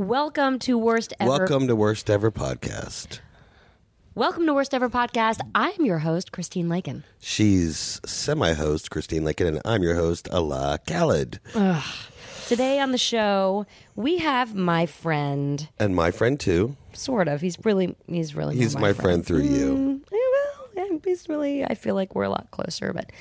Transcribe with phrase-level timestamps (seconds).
[0.00, 1.28] Welcome to Worst Ever.
[1.28, 3.20] Welcome to Worst Ever Podcast.
[4.14, 5.40] Welcome to Worst Ever Podcast.
[5.54, 7.04] I'm your host, Christine Lakin.
[7.18, 11.38] She's semi host, Christine Lakin, and I'm your host, Allah Khaled.
[12.48, 16.78] Today on the show, we have my friend, And my friend, too.
[16.94, 17.42] sort of.
[17.42, 18.56] He's really, he's really.
[18.56, 19.76] He's my friend through you.
[19.76, 21.62] Mm, well, he's really.
[21.62, 23.12] I feel like we're a lot closer, but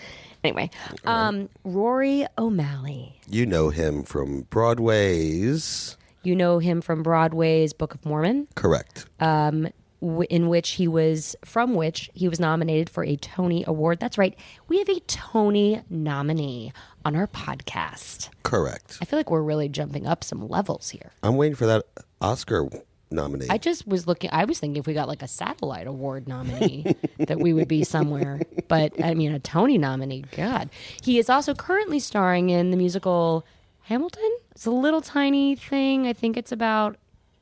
[0.45, 0.69] anyway,
[1.03, 3.19] um, Rory O'Malley.
[3.27, 5.97] You know him from Broadway's.
[6.23, 8.47] You know him from Broadway's Book of Mormon.
[8.55, 9.05] Correct.
[9.19, 9.69] um,
[10.01, 13.99] w- in which he was from which he was nominated for a Tony Award.
[13.99, 14.37] That's right,
[14.67, 16.73] we have a Tony nominee
[17.05, 18.29] on our podcast.
[18.43, 18.97] Correct.
[19.01, 21.11] I feel like we're really jumping up some levels here.
[21.23, 21.85] I'm waiting for that
[22.21, 22.67] Oscar
[23.11, 23.47] nominee.
[23.49, 24.29] I just was looking.
[24.33, 27.83] I was thinking if we got like a satellite award nominee, that we would be
[27.83, 28.41] somewhere.
[28.67, 30.25] But I mean, a Tony nominee.
[30.35, 30.69] God,
[31.01, 33.45] he is also currently starring in the musical
[33.83, 34.29] Hamilton.
[34.59, 36.05] It's a little tiny thing.
[36.05, 36.97] I think it's about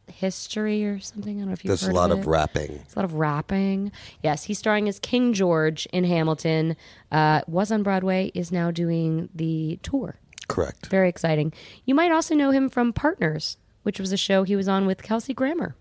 [0.05, 1.37] history or something.
[1.37, 2.73] I don't know if you've There's a lot of of rapping.
[2.73, 3.91] It's a lot of rapping.
[4.21, 6.75] Yes, he's starring as King George in Hamilton.
[7.11, 8.31] Uh, was on Broadway.
[8.35, 10.19] Is now doing the tour.
[10.47, 10.85] Correct.
[10.89, 11.53] Very exciting.
[11.85, 15.01] You might also know him from Partners, which was a show he was on with
[15.01, 15.73] Kelsey Grammer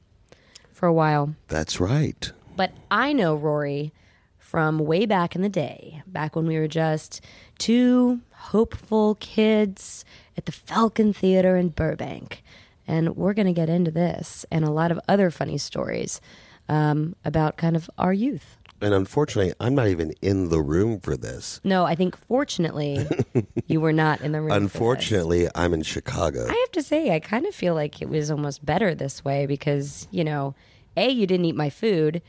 [0.73, 1.35] for a while.
[1.49, 2.33] That's right.
[2.57, 3.93] But I know Rory
[4.39, 7.21] from way back in the day, back when we were just
[7.59, 10.03] two hopeful kids
[10.37, 12.43] at the Falcon Theater in Burbank.
[12.87, 16.21] And we're going to get into this and a lot of other funny stories
[16.69, 18.57] um, about kind of our youth.
[18.81, 21.61] And unfortunately, I'm not even in the room for this.
[21.65, 23.07] No, I think fortunately
[23.67, 24.51] you were not in the room.
[24.51, 24.63] for this.
[24.63, 26.45] Unfortunately, I'm in Chicago.
[26.47, 29.47] I have to say, I kind of feel like it was almost better this way
[29.47, 30.55] because, you know,
[30.97, 32.21] A, you didn't eat my food,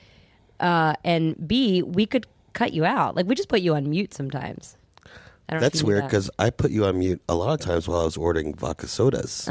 [0.62, 3.16] uh, and B, we could cut you out.
[3.16, 4.78] Like, we just put you on mute sometimes.
[5.06, 6.08] I don't know if That's you knew weird that.
[6.10, 8.88] because I put you on mute a lot of times while I was ordering vodka
[8.88, 9.48] sodas.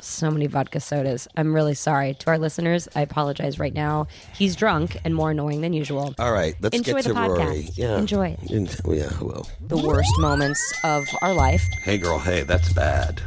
[0.00, 1.26] So many vodka sodas.
[1.36, 2.14] I'm really sorry.
[2.14, 4.08] To our listeners, I apologize right now.
[4.36, 6.14] He's drunk and more annoying than usual.
[6.18, 7.38] All right, let's Enjoy get the to Rory.
[7.40, 7.78] podcast.
[7.78, 8.50] Yeah, Enjoy it.
[8.52, 9.48] En- yeah, well.
[9.68, 11.62] The worst moments of our life.
[11.82, 12.18] Hey, girl.
[12.18, 13.22] Hey, that's bad.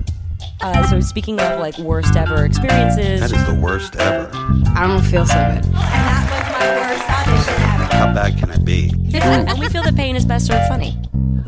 [0.61, 4.29] Uh, so, speaking of like worst ever experiences, That is the worst ever.
[4.75, 5.65] I don't feel so good.
[5.65, 7.95] And that was my worst audition ever.
[7.95, 8.89] How bad can it be?
[9.49, 10.97] when we feel that pain is best served funny.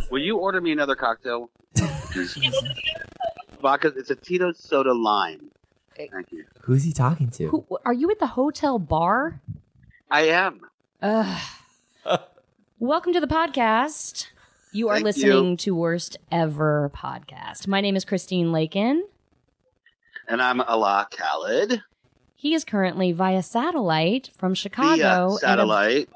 [0.10, 1.50] Will you order me another cocktail?
[3.62, 3.94] Vodka.
[3.96, 5.52] It's a Tito's soda lime.
[5.96, 6.46] Thank you.
[6.62, 7.50] Who's he talking to?
[7.50, 9.42] Who, are you at the hotel bar?
[10.10, 10.62] I am.
[11.02, 11.42] Ugh.
[12.80, 14.28] Welcome to the podcast.
[14.72, 17.68] You are Thank listening to Worst Ever Podcast.
[17.68, 19.06] My name is Christine Lakin.
[20.28, 21.82] And I'm Allah Khaled.
[22.36, 26.10] He is currently via satellite from Chicago at, satellite.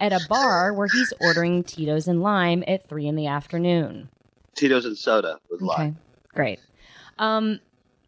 [0.00, 4.08] At a bar where he's ordering Tito's and lime at three in the afternoon.
[4.54, 5.98] Tito's and soda with Okay, lime.
[6.34, 6.60] great.
[7.18, 7.60] Um,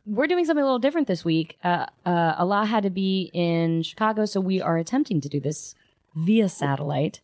[0.07, 1.57] we're doing something a little different this week.
[1.63, 5.75] Uh, uh, Allah had to be in Chicago, so we are attempting to do this
[6.17, 7.21] via satellite.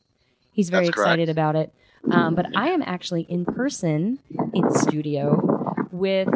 [0.52, 1.08] He's very That's correct.
[1.08, 1.72] excited about it.
[2.10, 4.20] Um, but I am actually in person
[4.54, 6.28] in studio with,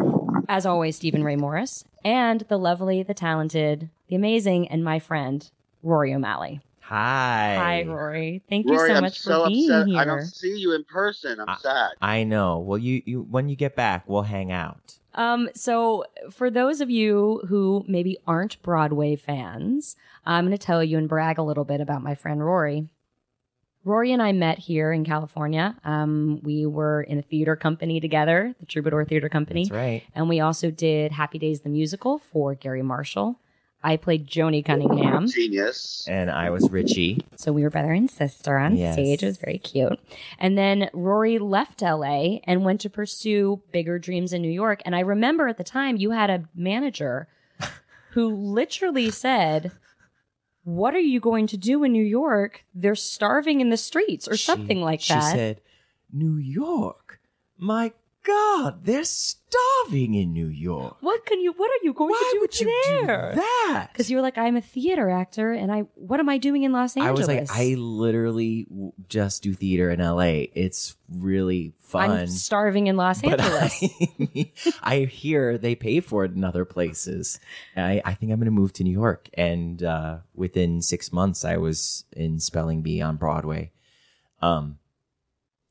[0.48, 5.48] as always, Stephen Ray Morris and the lovely, the talented, the amazing, and my friend
[5.82, 6.60] Rory O'Malley.
[6.90, 7.54] Hi.
[7.56, 8.42] Hi, Rory.
[8.48, 9.86] Thank Rory, you so I'm much so for being upset.
[9.86, 9.98] here.
[9.98, 11.38] I don't see you in person.
[11.38, 11.92] I'm I- sad.
[12.02, 12.58] I know.
[12.58, 14.98] Well, you, you when you get back, we'll hang out.
[15.14, 19.94] Um, so for those of you who maybe aren't Broadway fans,
[20.26, 22.88] I'm going to tell you and brag a little bit about my friend Rory.
[23.84, 25.76] Rory and I met here in California.
[25.84, 29.62] Um, we were in a theater company together, the Troubadour Theater Company.
[29.64, 30.02] That's right.
[30.12, 33.38] And we also did Happy Days the musical for Garry Marshall.
[33.82, 35.26] I played Joanie Cunningham.
[35.28, 36.06] Genius.
[36.08, 37.24] And I was Richie.
[37.36, 38.94] So we were brother and sister on Yes.
[38.94, 39.22] stage.
[39.22, 39.98] It was very cute.
[40.38, 44.82] And then Rory left LA and went to pursue bigger dreams in New York.
[44.84, 47.28] And I remember at the time you had a manager
[48.10, 49.72] who literally said,
[50.64, 52.64] What are you going to do in New York?
[52.74, 55.22] They're starving in the streets or She- something like that.
[55.32, 55.60] she said,
[56.12, 57.18] New York?
[57.56, 57.92] My
[58.22, 60.96] God, they're starving in New York.
[61.00, 62.72] what can you what are you going Why to do would you
[63.06, 63.32] there?
[63.34, 63.88] do that?
[63.92, 66.72] Because you were like, I'm a theater actor and I what am I doing in
[66.72, 67.28] Los Angeles?
[67.28, 67.50] I Angeles?
[67.50, 70.44] was like, I literally w- just do theater in LA.
[70.54, 72.10] It's really fun.
[72.10, 73.82] I'm starving in Los but Angeles.
[73.82, 74.52] I,
[74.82, 77.40] I hear they pay for it in other places.
[77.74, 79.30] I, I think I'm going to move to New York.
[79.34, 83.72] And uh, within six months, I was in Spelling Bee on Broadway.
[84.42, 84.78] Um,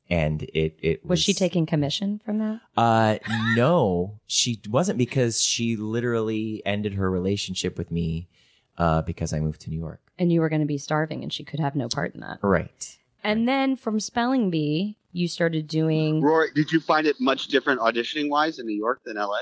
[0.09, 2.61] and it it was, was she taking commission from that?
[2.75, 3.17] Uh,
[3.55, 8.27] no, she wasn't because she literally ended her relationship with me.
[8.77, 9.99] Uh, because I moved to New York.
[10.17, 12.39] and you were going to be starving and she could have no part in that.
[12.41, 12.97] Right.
[13.25, 17.81] And then from Spelling Bee, you started doing Rory, did you find it much different
[17.81, 19.39] auditioning wise in New York than LA?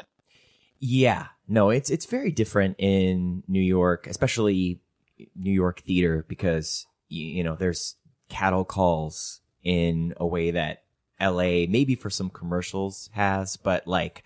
[0.79, 4.79] Yeah, No, it's it's very different in New York, especially
[5.35, 7.95] New York theater, because you, you know there's
[8.29, 10.83] cattle calls in a way that
[11.19, 11.67] L.A.
[11.67, 14.23] maybe for some commercials has, but like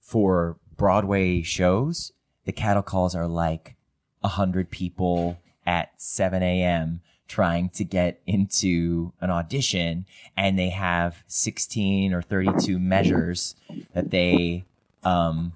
[0.00, 2.12] for Broadway shows,
[2.44, 3.74] the cattle calls are like
[4.22, 5.36] a hundred people
[5.66, 7.00] at 7 a.m.
[7.26, 10.06] trying to get into an audition,
[10.36, 13.56] and they have 16 or 32 measures
[13.94, 14.64] that they
[15.02, 15.52] um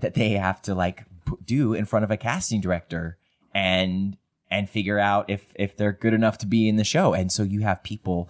[0.00, 1.04] that they have to like
[1.46, 3.18] do in front of a casting director
[3.54, 4.16] and
[4.50, 7.42] and figure out if if they're good enough to be in the show and so
[7.42, 8.28] you have people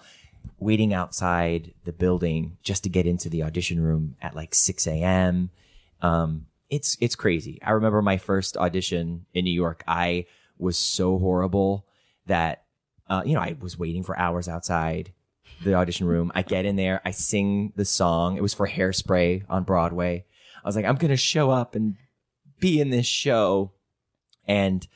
[0.58, 5.50] waiting outside the building just to get into the audition room at like 6 a.m
[6.02, 7.60] um it's it's crazy.
[7.62, 9.84] I remember my first audition in new york.
[9.86, 10.26] I
[10.58, 11.86] was so horrible
[12.26, 12.64] that
[13.08, 15.12] uh, you know i was waiting for hours outside
[15.62, 16.32] the audition room.
[16.34, 18.36] I get in there i sing the song.
[18.36, 20.24] It was for hairspray on broadway.
[20.64, 21.96] I was like, I'm gonna show up and
[22.60, 23.72] be in this show.
[24.46, 24.86] And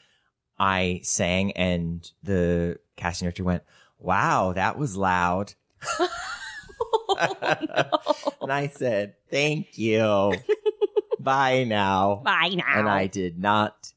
[0.58, 3.62] I sang and the casting director went,
[3.98, 5.54] Wow, that was loud.
[7.18, 10.34] and I said, Thank you.
[11.18, 12.22] Bye now.
[12.24, 12.78] Bye now.
[12.78, 13.92] And I did not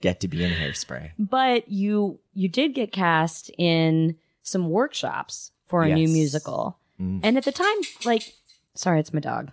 [0.00, 1.12] get to be in hairspray.
[1.18, 6.78] but you you did get cast in some workshops for a new musical.
[7.00, 7.20] Mm.
[7.22, 8.34] And at the time, like,
[8.74, 9.50] sorry, it's my dog.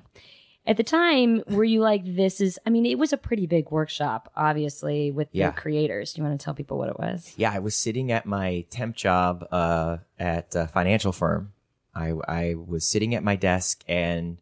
[0.65, 3.69] At the time, were you like, this is, I mean, it was a pretty big
[3.69, 5.49] workshop, obviously, with Yeah.
[5.51, 6.13] the creators.
[6.13, 7.33] Do you want to tell people what it was?
[7.35, 11.51] Yeah, I was sitting at my temp job uh, at a financial firm.
[11.93, 14.37] I, I was sitting at my desk, and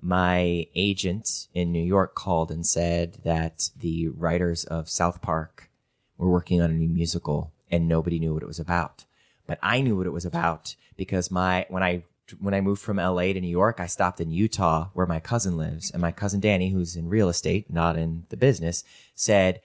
[0.00, 5.68] my agent in New York called and said that the writers of South Park
[6.16, 9.04] were working on a new musical, and nobody knew what it was about.
[9.46, 12.04] But I knew what it was about because my when I
[12.38, 15.56] when I moved from LA to New York, I stopped in Utah where my cousin
[15.56, 18.84] lives, and my cousin Danny, who's in real estate, not in the business,
[19.14, 19.60] said,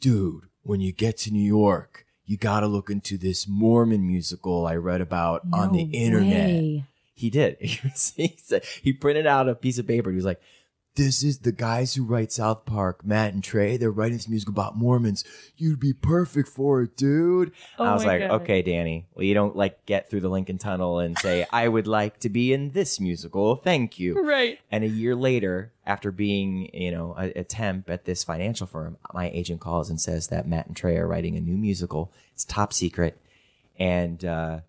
[0.00, 4.76] dude, when you get to New York, you gotta look into this Mormon musical I
[4.76, 6.50] read about on the internet.
[6.50, 6.84] way.
[7.14, 7.56] He did.
[7.60, 7.80] He,
[8.16, 10.10] he said he printed out a piece of paper.
[10.10, 10.40] He was like,
[10.96, 13.76] "This is the guys who write South Park, Matt and Trey.
[13.76, 15.24] They're writing this musical about Mormons.
[15.56, 18.42] You'd be perfect for it, dude." Oh I was like, God.
[18.42, 19.06] "Okay, Danny.
[19.14, 22.28] Well, you don't like get through the Lincoln Tunnel and say I would like to
[22.28, 23.56] be in this musical.
[23.56, 24.58] Thank you." Right.
[24.70, 28.96] And a year later, after being, you know, a, a temp at this financial firm,
[29.12, 32.12] my agent calls and says that Matt and Trey are writing a new musical.
[32.32, 33.20] It's top secret.
[33.78, 34.60] And uh,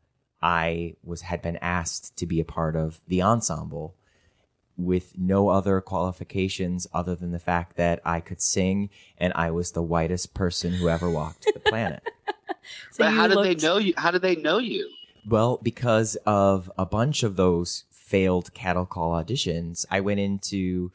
[0.41, 3.95] I was had been asked to be a part of the ensemble
[4.77, 9.71] with no other qualifications other than the fact that I could sing and I was
[9.71, 12.03] the whitest person who ever walked the planet.
[12.91, 13.93] So but you how did looked- they know you?
[13.97, 14.89] How did they know you?
[15.27, 20.91] Well, because of a bunch of those failed cattle call auditions, I went into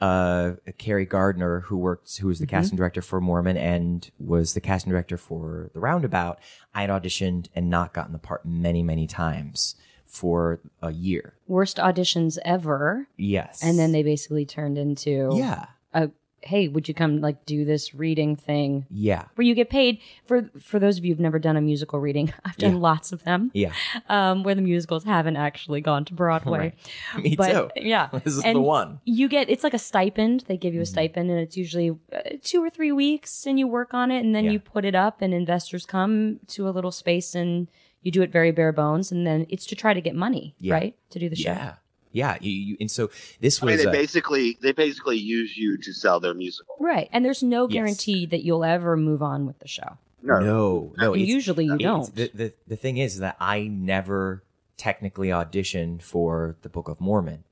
[0.00, 4.60] uh, Carrie Gardner, who worked, who was the casting director for Mormon and was the
[4.60, 6.38] casting director for The Roundabout.
[6.74, 9.76] I had auditioned and not gotten the part many, many times
[10.10, 11.34] for a year.
[11.46, 13.06] Worst auditions ever.
[13.16, 16.10] Yes, And then they basically turned into yeah, a
[16.42, 20.48] hey, would you come like do this reading thing yeah, where you get paid for
[20.58, 22.32] for those of you who've never done a musical reading.
[22.46, 22.78] I've done Yeah.
[22.78, 23.50] lots of them.
[23.52, 23.72] yeah.
[24.08, 26.74] Um, where the musicals haven't actually gone to Broadway.
[27.14, 27.22] Right.
[27.22, 27.70] Me But, too.
[27.76, 28.08] Yeah.
[28.24, 29.00] This is And the one.
[29.04, 30.44] You get it's like a stipend.
[30.48, 30.92] They give you a Mm-hmm.
[30.92, 34.34] stipend, and it's usually uh, two or three weeks, and you work on it, and
[34.34, 34.52] then Yeah.
[34.52, 37.68] you put it up, and investors come to a little space, and
[38.02, 40.74] you do it very bare bones, and then it's to try to get money, Yeah.
[40.74, 41.50] right, to do the show.
[41.50, 41.74] Yeah,
[42.12, 42.36] yeah.
[42.40, 45.76] You, you, and so this I mean, was they uh, basically they basically use you
[45.78, 46.74] to sell their musical.
[46.80, 47.72] Right, and there's no Yes.
[47.74, 49.98] guarantee that you'll ever move on with the show.
[50.22, 51.14] No, no, no.
[51.14, 52.14] And usually you it's- don't.
[52.14, 54.42] The, the the thing is that I never
[54.76, 57.44] technically auditioned for the Book of Mormon.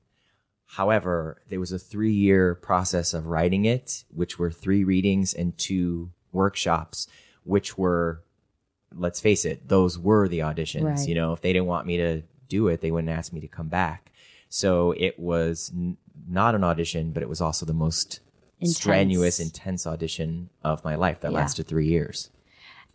[0.72, 5.56] However, there was a three year process of writing it, which were three readings and
[5.56, 7.06] two workshops,
[7.44, 8.22] which were,
[8.94, 10.84] let's face it, those were the auditions.
[10.84, 11.08] Right.
[11.08, 13.48] You know, if they didn't want me to do it, they wouldn't ask me to
[13.48, 14.10] come back.
[14.48, 15.96] So it was n-
[16.28, 18.20] not an audition, but it was also the most
[18.60, 18.76] Intense.
[18.76, 21.38] strenuous, intense audition of my life that Yeah.
[21.38, 22.30] lasted three years.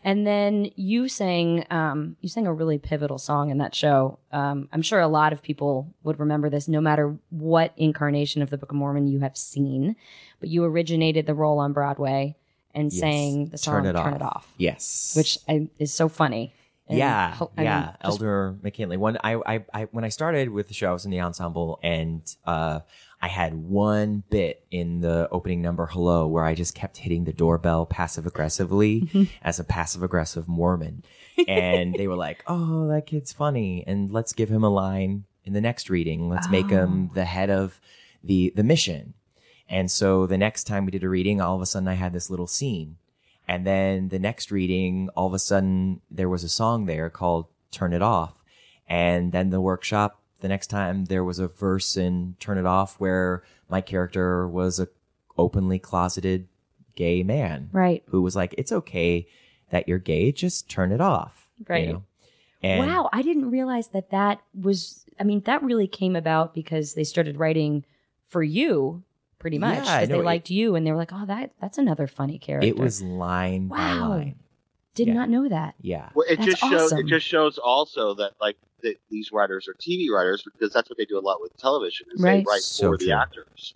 [0.05, 4.19] And then you sang, um, you sang a really pivotal song in that show.
[4.33, 8.49] Um, I'm sure a lot of people would remember this, no matter what incarnation of
[8.49, 9.95] the Book of Mormon you have seen.
[10.41, 12.35] But you originated the role on Broadway
[12.73, 12.99] and Yes.
[12.99, 14.15] sang the song Turn It "Turn Off.
[14.15, 15.13] It Off," Yes.
[15.15, 16.53] which I, is so funny.
[16.87, 17.85] And yeah, ho- I mean, yeah.
[18.03, 18.97] just- Elder McKinley.
[18.97, 21.79] When I, I, I, when I started with the show, I was in the ensemble,
[21.81, 22.81] and uh,
[23.21, 27.31] I had one bit in the opening number, "Hello," where I just kept hitting the
[27.31, 31.03] doorbell passive aggressively as a passive aggressive Mormon,
[31.47, 35.53] and they were like, "Oh, that kid's funny," and let's give him a line in
[35.53, 36.27] the next reading.
[36.27, 37.15] Let's make him Oh.
[37.15, 37.79] the head of
[38.25, 39.13] the the mission.
[39.69, 42.13] And so the next time we did a reading, all of a sudden I had
[42.13, 42.97] this little scene.
[43.47, 47.47] And then the next reading, all of a sudden there was a song there called
[47.71, 48.33] Turn It Off.
[48.87, 52.99] And then the workshop, the next time there was a verse in Turn It Off
[52.99, 54.87] where my character was a
[55.37, 56.47] openly closeted
[56.95, 57.69] gay man.
[57.71, 58.03] Right.
[58.07, 59.27] Who was like, it's okay
[59.71, 61.47] that you're gay, just turn it off.
[61.59, 61.89] you Right.
[61.89, 62.03] know?
[62.61, 65.03] And wow, I didn't realize that that was.
[65.19, 67.83] I mean, that really came about because they started writing
[68.27, 69.03] for you,
[69.43, 71.77] pretty much, because no, they it- liked you, and they were like, "Oh, that that's
[71.77, 74.09] another funny character." it was line by Wow.
[74.09, 74.35] line.
[74.95, 75.13] Did yeah.
[75.13, 75.75] not know that.
[75.81, 76.09] Yeah.
[76.15, 76.81] Well, it That's just shows.
[76.93, 76.99] awesome.
[76.99, 80.97] It just shows also that like that these writers are TV writers because that's what
[80.97, 82.07] they do a lot with television.
[82.13, 82.45] Is Right.
[82.45, 83.13] They write So for the true.
[83.13, 83.73] actors,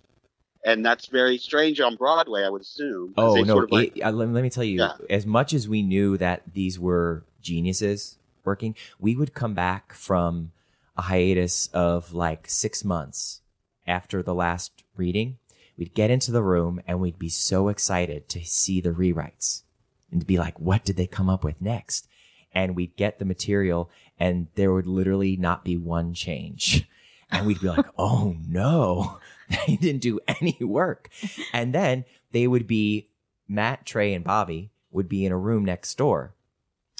[0.64, 2.44] and that's very strange on Broadway.
[2.44, 3.14] I would assume.
[3.18, 3.44] Oh no!
[3.54, 4.78] sort of like- it- uh, let, let me tell you.
[4.78, 4.92] Yeah.
[5.10, 10.52] As much as we knew that these were geniuses working, we would come back from
[10.96, 13.40] a hiatus of like six months
[13.86, 15.38] after the last reading.
[15.78, 19.62] We'd get into the room and we'd be so excited to see the rewrites
[20.10, 22.08] and to be like, "What did they come up with next?"
[22.52, 26.86] And we'd get the material, and there would literally not be one change.
[27.30, 29.18] And we'd be like, oh no,
[29.66, 31.10] they didn't do any work.
[31.52, 33.10] And then they would be,
[33.46, 36.34] Matt, Trey, and Bobby would be in a room next door.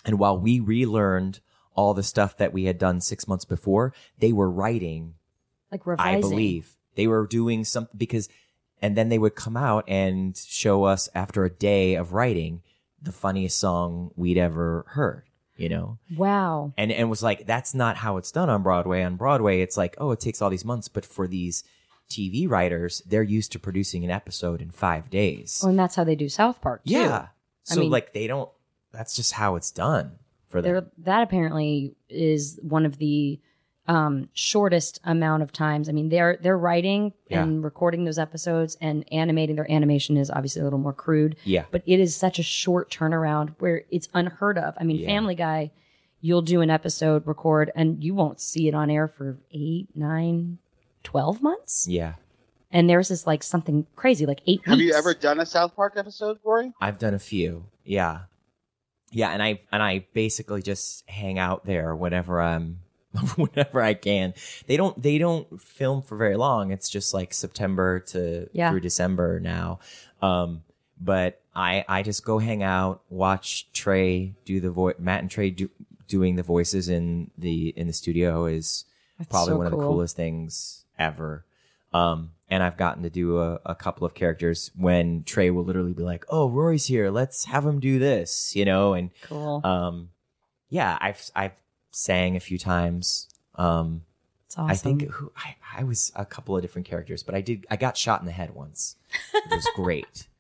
[0.04, 1.40] And while we relearned
[1.74, 5.14] all the stuff that we had done six months before, they were writing,
[5.72, 6.16] Like revising.
[6.16, 6.76] I believe.
[6.94, 8.28] They were doing something because,
[8.82, 12.62] and then they would come out and show us after a day of writing
[13.00, 15.24] the funniest song we'd ever heard,
[15.56, 15.98] you know?
[16.16, 16.72] Wow.
[16.76, 19.02] and and was like that's not how it's done on Broadway.
[19.02, 21.64] On Broadway, it's like oh, it takes all these months, but for these
[22.10, 25.60] TV writers, they're used to producing an episode in five days.
[25.64, 26.84] Oh, and that's how they do South Park.
[26.84, 26.94] Too.
[26.94, 27.28] yeah,
[27.70, 28.50] I so mean- like they don't.
[28.92, 30.12] That's just how it's done
[30.48, 30.90] for them.
[30.98, 33.38] That apparently is one of the
[33.88, 35.88] um, shortest amount of times.
[35.88, 37.42] I mean, they're they're writing Yeah.
[37.42, 39.56] and recording those episodes and animating.
[39.56, 42.90] Their animation is obviously a little more crude, Yeah, but it is such a short
[42.90, 44.74] turnaround where it's unheard of.
[44.78, 45.06] I mean, Yeah.
[45.06, 45.70] Family Guy,
[46.20, 50.58] you'll do an episode, record, and you won't see it on air for eight, nine,
[51.02, 51.86] twelve months.
[51.88, 52.14] yeah.
[52.70, 54.60] And theirs is like something crazy, like eight.
[54.66, 56.74] Have you ever done a South Park episode, Corey?
[56.82, 57.64] I've done a few.
[57.82, 58.24] Yeah,
[59.10, 62.80] yeah, and I and I basically just hang out there whenever I'm
[63.36, 64.34] whenever I can.
[64.66, 66.70] They don't they don't film for very long.
[66.72, 68.70] It's just like September to Yeah.
[68.70, 69.80] through December now.
[70.20, 70.62] Um,
[71.00, 74.96] but I I just go hang out, watch Trey do the voice.
[74.98, 75.70] Matt and Trey do,
[76.06, 78.84] doing the voices in the in the studio is
[79.18, 81.44] That's probably so one of the coolest things ever.
[81.92, 85.92] Um, and I've gotten to do a, a couple of characters when Trey will literally
[85.94, 87.10] be like, "Oh, Rory's here.
[87.10, 88.92] Let's have him do this," you know.
[88.92, 89.60] And Cool.
[89.64, 90.10] um,
[90.68, 91.52] yeah, I've I've
[91.90, 93.28] sang a few times.
[93.54, 94.02] Um,
[94.46, 94.70] it's awesome.
[94.70, 97.76] I think who I, I was a couple of different characters, but I did I
[97.76, 98.96] got shot in the head once.
[99.34, 100.26] It was great.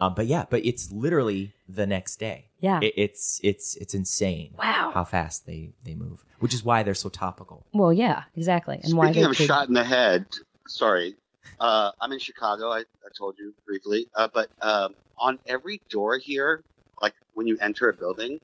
[0.00, 2.50] Um, but yeah, but it's literally the next day.
[2.60, 2.78] Yeah.
[2.80, 4.54] It, it's it's it's insane.
[4.56, 4.92] Wow.
[4.94, 7.66] how fast they they move, which is why they're so topical.
[7.72, 8.78] Well, yeah, exactly.
[8.84, 10.26] And why Speaking they of could- shot in the head,
[10.68, 11.16] sorry,
[11.58, 12.70] uh, I'm in Chicago.
[12.70, 16.62] I, I told you briefly, uh, but um, on every door here,
[17.02, 18.38] like when you enter a building,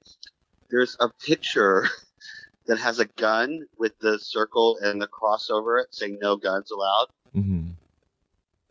[0.70, 1.87] there's a picture
[2.66, 6.71] that has a gun with the circle and the cross over it saying "No guns
[6.71, 7.06] allowed."
[7.37, 7.71] Mm-hmm.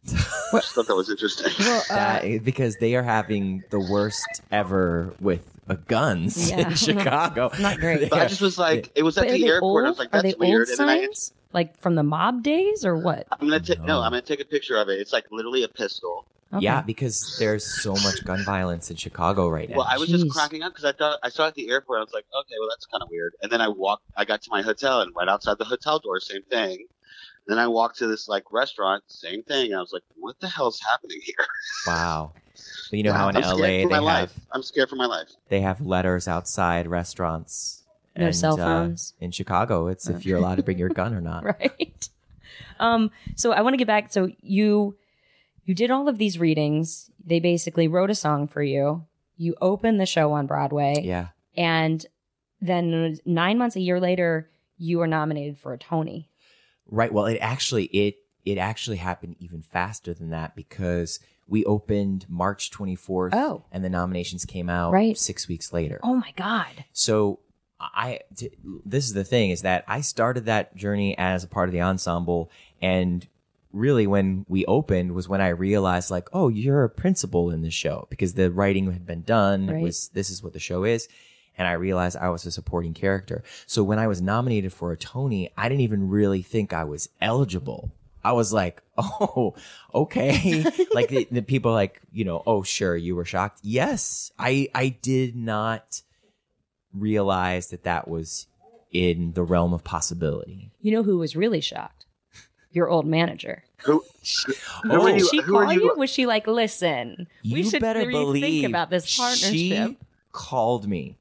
[0.07, 1.51] I just thought that was interesting.
[1.59, 6.67] Well, uh, That, because they are having the worst ever with uh, guns Yeah.
[6.67, 7.51] in Chicago.
[7.59, 8.09] Not great.
[8.09, 9.85] But I just was like, it was at But are the airport.
[9.85, 9.85] old?
[9.85, 11.33] I was like, are "That's they weird." old And then I, signs?
[11.53, 13.27] like from the mob days or what?
[13.31, 13.85] I'm gonna take No.
[13.85, 14.01] no.
[14.01, 14.99] I'm gonna take a picture of it.
[14.99, 16.25] It's like literally a pistol.
[16.53, 16.63] Okay.
[16.63, 19.77] Yeah, because there's so much gun violence in Chicago right now.
[19.77, 20.19] Well, I was Jeez.
[20.19, 21.97] just cracking up because I thought I saw it at the airport.
[21.99, 23.33] I was like, okay, well that's kind of weird.
[23.41, 24.03] And then I walked.
[24.15, 26.85] I got to my hotel, and right outside the hotel door, same thing.
[27.47, 29.73] Then I walked to this like restaurant, same thing.
[29.73, 31.45] I was like, what the hell's happening here?
[31.87, 32.33] wow.
[32.89, 34.39] But you know how in I'm LA they my have life.
[34.51, 35.29] I'm scared for my life.
[35.49, 37.83] they have letters outside restaurants.
[38.15, 41.21] No and, cell uh, in Chicago, it's if you're allowed to bring your gun or
[41.21, 41.45] not.
[41.45, 42.09] right.
[42.79, 44.13] Um, so I want to get back.
[44.13, 44.95] So you
[45.65, 47.09] you did all of these readings.
[47.25, 49.05] They basically wrote a song for you.
[49.37, 51.27] You opened the show on Broadway, Yeah.
[51.57, 52.05] and
[52.61, 56.29] then nine months, a year later, you were nominated for a Tony.
[56.87, 57.11] Right.
[57.13, 58.15] Well, it actually it
[58.45, 63.63] it actually happened even faster than that because we opened March 24th Oh.
[63.71, 65.17] and the nominations came out Right.
[65.17, 65.99] 6 weeks later.
[66.03, 66.85] Oh my God!
[66.93, 67.39] So
[67.79, 68.51] I t-
[68.85, 71.81] this is the thing is that I started that journey as a part of the
[71.81, 72.49] ensemble
[72.81, 73.27] and
[73.73, 77.71] really when we opened was when I realized like oh you're a principal in the
[77.71, 79.79] show because the writing had been done Right.
[79.79, 81.09] it was this is what the show is
[81.57, 83.43] and I realized I was a supporting character.
[83.67, 87.09] So when I was nominated for a Tony, I didn't even really think I was
[87.21, 87.91] eligible.
[88.23, 89.53] I was like, oh,
[89.93, 90.63] okay.
[90.93, 93.59] like the, the people like, you know, oh, sure, you were shocked.
[93.61, 96.01] Yes, I, I did not
[96.93, 98.47] realize that that was
[98.91, 100.71] in the realm of possibility.
[100.81, 102.05] You know who was really shocked?
[102.73, 103.63] Your old manager.
[103.83, 104.03] Who,
[104.83, 105.07] who Oh.
[105.07, 105.29] Did you?
[105.29, 105.83] she who call you?
[105.83, 105.95] you?
[105.95, 109.51] Was she like, listen, we you should better really believe think about this partnership?
[109.53, 109.97] She
[110.31, 111.17] called me.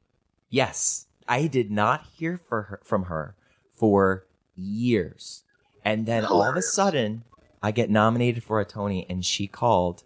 [0.51, 3.35] Yes, I did not hear for her, from her
[3.75, 5.45] for years,
[5.85, 7.25] and then all of a sudden,
[7.63, 10.03] I get nominated for a Tony, and she called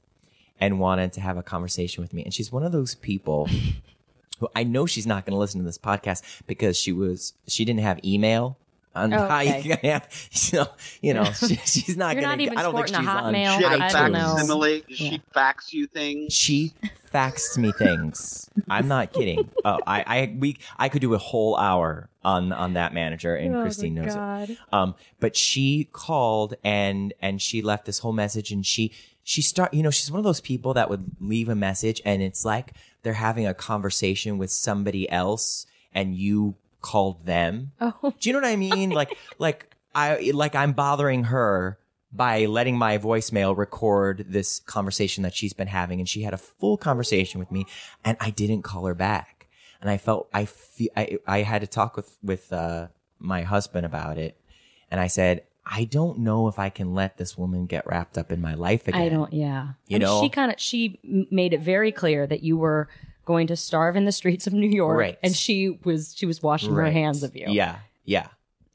[0.60, 2.24] and wanted to have a conversation with me.
[2.24, 3.48] And she's one of those people
[4.38, 7.64] who I know she's not going to listen to this podcast because she was she
[7.64, 8.58] didn't have email.
[8.96, 9.62] On Oh, how you okay.
[9.76, 10.66] can have, so,
[11.02, 12.42] you know, she, she's not You're going not to.
[12.44, 13.34] even I don't think she's sporting a on.
[13.34, 13.58] Hotmail.
[13.58, 13.92] She had a I iTunes.
[14.38, 14.64] don't know.
[14.64, 14.80] Yeah.
[14.88, 16.32] she fax you things?
[16.32, 16.72] She
[17.12, 18.50] faxed me things.
[18.68, 19.50] I'm not kidding.
[19.64, 23.54] Oh, I, I, we, I could do a whole hour on on that manager, and
[23.54, 24.50] Oh, Christine knows God.
[24.50, 24.58] it.
[24.72, 29.72] Um, but she called and and she left this whole message, and she she start.
[29.74, 32.72] You know, she's one of those people that would leave a message, and it's like
[33.02, 37.72] they're having a conversation with somebody else, and you called them.
[37.80, 38.90] Oh, Do you know what I mean?
[38.90, 41.78] like, like I, like I'm bothering her
[42.12, 46.38] by letting my voicemail record this conversation that she's been having, and she had a
[46.38, 47.66] full conversation with me,
[48.04, 49.48] and I didn't call her back,
[49.80, 53.84] and I felt I feel I I had to talk with with uh, my husband
[53.86, 54.36] about it,
[54.90, 55.42] and I said.
[55.68, 58.86] I don't know if I can let this woman get wrapped up in my life
[58.86, 59.02] again.
[59.02, 59.32] I don't.
[59.32, 60.20] Yeah, You And know?
[60.22, 62.88] she kind of she made it very clear that you were
[63.26, 65.18] going to starve in the streets of New York, Right.
[65.22, 66.92] and she was she was washing her Right.
[66.94, 67.44] hands of you.
[67.48, 68.28] Yeah, yeah.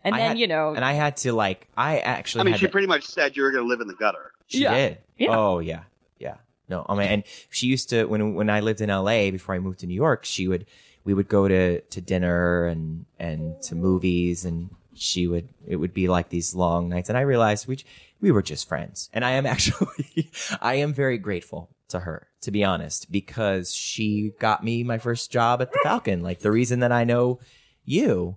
[0.04, 2.42] and I then had- you know, and I had to like, I actually.
[2.42, 3.96] I mean, had she to- pretty much said you were going to live in the
[3.96, 4.32] gutter.
[4.48, 4.74] She Yeah.
[4.76, 4.98] did.
[5.18, 5.36] Yeah.
[5.38, 5.84] Oh yeah,
[6.20, 6.36] yeah.
[6.70, 9.32] No, oh, I mean, and she used to when when I lived in L.A.
[9.32, 10.26] before I moved to New York.
[10.26, 10.66] She would
[11.04, 15.94] we would go to to dinner and and to movies, and she would it would
[15.94, 17.08] be like these long nights.
[17.10, 17.78] And I realized we
[18.20, 20.30] we were just friends, and I am actually
[20.62, 25.32] I am very grateful to her to be honest because she got me my first
[25.32, 26.22] job at the Falcon.
[26.24, 27.40] Like the reason that I know
[27.86, 28.36] you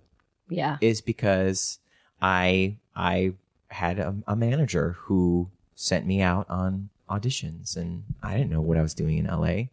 [0.49, 1.79] yeah, is because
[2.21, 3.33] I I
[3.69, 8.77] had a, a manager who sent me out on auditions, and I didn't know what
[8.79, 9.65] I was doing in LA.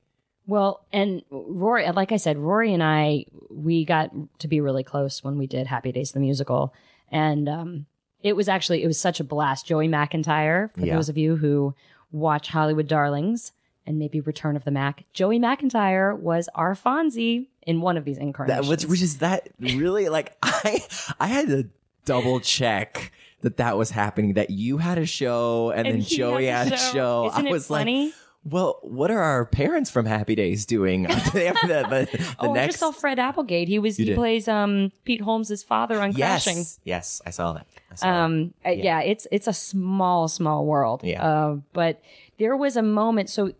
[0.47, 5.23] Well, and Rory, like I said, Rory and I, we got to be really close
[5.23, 6.73] when we did Happy Days the musical,
[7.11, 7.85] and um,
[8.23, 9.67] it was actually it was such a blast.
[9.67, 10.95] Joey McIntyre, for Yeah.
[10.95, 11.75] those of you who
[12.11, 13.51] watch Hollywood Darlings
[13.85, 18.17] and maybe Return of the Mac, Joey McIntyre was our Fonzie in one of these
[18.17, 18.67] That incarnations.
[18.67, 20.83] which, which is that really like I
[21.19, 21.69] I had to
[22.05, 24.33] double check that that was happening.
[24.33, 27.27] That you had a show and, then Joey has had a show.
[27.31, 28.05] Isn't I it was funny?
[28.05, 28.13] like,
[28.43, 31.03] well, what are our parents from Happy Days doing?
[31.03, 33.67] the, the, the oh, I just saw Fred Applegate.
[33.67, 34.15] He was You he did.
[34.17, 36.65] plays um Pete Holmes' father on yes, Crashing.
[36.83, 37.67] yes, I saw that.
[37.91, 38.23] I saw that.
[38.23, 39.01] Um, uh, yeah.
[39.01, 41.01] it's it's a small, small world.
[41.03, 41.23] Yeah.
[41.23, 42.01] Uh, but
[42.39, 43.29] there was a moment.
[43.29, 43.53] So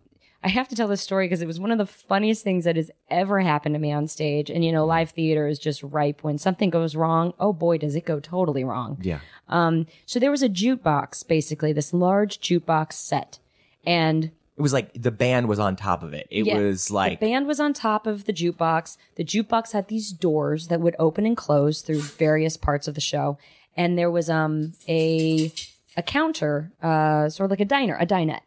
[0.44, 2.76] I have to tell this story because it was one of the funniest things that
[2.76, 4.50] has ever happened to me on stage.
[4.50, 7.32] And you know, live theater is just ripe when something goes wrong.
[7.38, 8.98] Oh boy, does it go totally wrong.
[9.02, 9.20] yeah.
[9.48, 13.38] Um, so there was a jukebox, basically this large jukebox set,
[13.86, 14.24] and
[14.56, 16.26] It was like the band was on top of it.
[16.30, 16.58] It Yeah.
[16.58, 18.96] was like the band was on top of the jukebox.
[19.16, 23.00] The jukebox had these doors that would open and close through various parts of the
[23.00, 23.38] show,
[23.76, 25.52] and there was um a
[25.96, 28.40] a counter, uh, sort of like a diner, a dinette,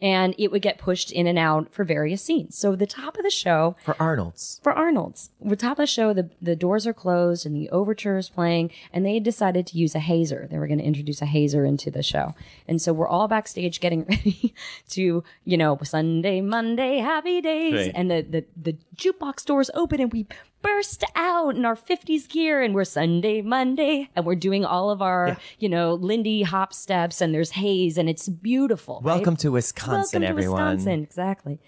[0.00, 2.56] and it would get pushed in and out for various scenes.
[2.56, 4.60] So the top of the show for Arnold's.
[4.62, 5.30] for Arnold's.
[5.40, 8.70] The top of the show, the, the doors are closed and the overture is playing,
[8.92, 10.46] and they had decided to use a hazer.
[10.50, 12.34] They were going to introduce a hazer into the show.
[12.68, 14.54] And so we're all backstage getting ready
[14.90, 17.74] to, you know, Sunday, Monday, happy days.
[17.74, 17.92] Right.
[17.94, 20.26] And the, the, the jukebox doors open and we
[20.66, 25.00] burst out in our 50s gear and we're Sunday, Monday, and we're doing all of
[25.00, 28.96] our, you know, Lindy hop steps and there's haze and it's beautiful.
[29.04, 29.14] right?
[29.14, 30.74] Welcome to Wisconsin, Welcome to everyone.
[30.74, 31.60] Wisconsin, exactly.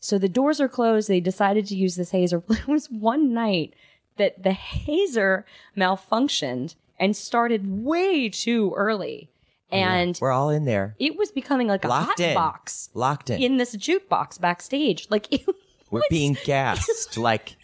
[0.00, 1.06] So the doors are closed.
[1.08, 2.42] They decided to use this hazer.
[2.50, 3.74] It was one night
[4.16, 5.44] that the hazer
[5.76, 9.28] malfunctioned and started way too early.
[9.70, 13.28] Oh, and We're all in there, it was becoming like a hot in, box locked
[13.30, 13.42] in.
[13.42, 15.08] in this jukebox backstage.
[15.10, 15.44] Like it,
[15.90, 17.18] We're was- being gassed.
[17.18, 17.55] like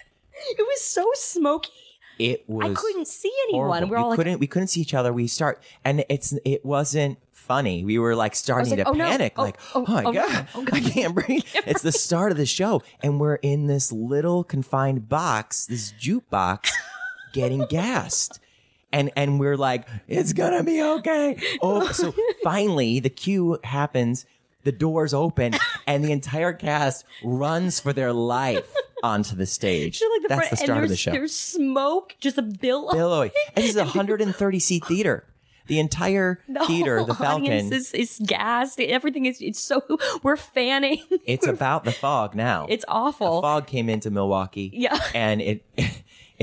[0.50, 1.70] it was so smoky.
[2.18, 2.70] it was.
[2.70, 3.68] I couldn't see anyone.
[3.68, 3.88] horrible.
[3.88, 4.38] We're we all like, couldn't.
[4.40, 5.12] we couldn't see each other.
[5.12, 6.34] We start, and it's.
[6.44, 7.84] It wasn't funny.
[7.84, 9.04] We were like starting like, to "Oh, no.
[9.04, 9.34] panic.
[9.36, 10.26] Oh, like, oh, oh, my oh, no.
[10.26, 11.44] god, Oh, I can't breathe.
[11.66, 16.70] it's the start of the show, and we're in this little confined box, this jukebox,
[17.32, 18.40] getting gassed.
[18.94, 21.38] And, and we're like, it's gonna be okay.
[21.62, 24.26] Oh, so finally the cue happens,
[24.64, 25.54] the doors open,
[25.86, 28.70] and the entire cast runs for their life
[29.02, 30.00] onto the stage.
[30.00, 32.42] You're like the That's front- the start of the there's- show There's smoke, just a
[32.42, 32.90] bill.
[32.92, 33.30] billowing.
[33.56, 35.24] And this is a 130 seat theater.
[35.68, 37.72] The entire The theater, the Falcon.
[37.72, 38.80] is, is gassed.
[38.80, 39.80] Everything is it's so
[40.22, 41.02] we're fanning.
[41.24, 42.66] it's about the fog now.
[42.68, 43.36] It's awful.
[43.36, 44.70] the fog came into Milwaukee.
[44.74, 44.98] Yeah.
[45.14, 45.64] and it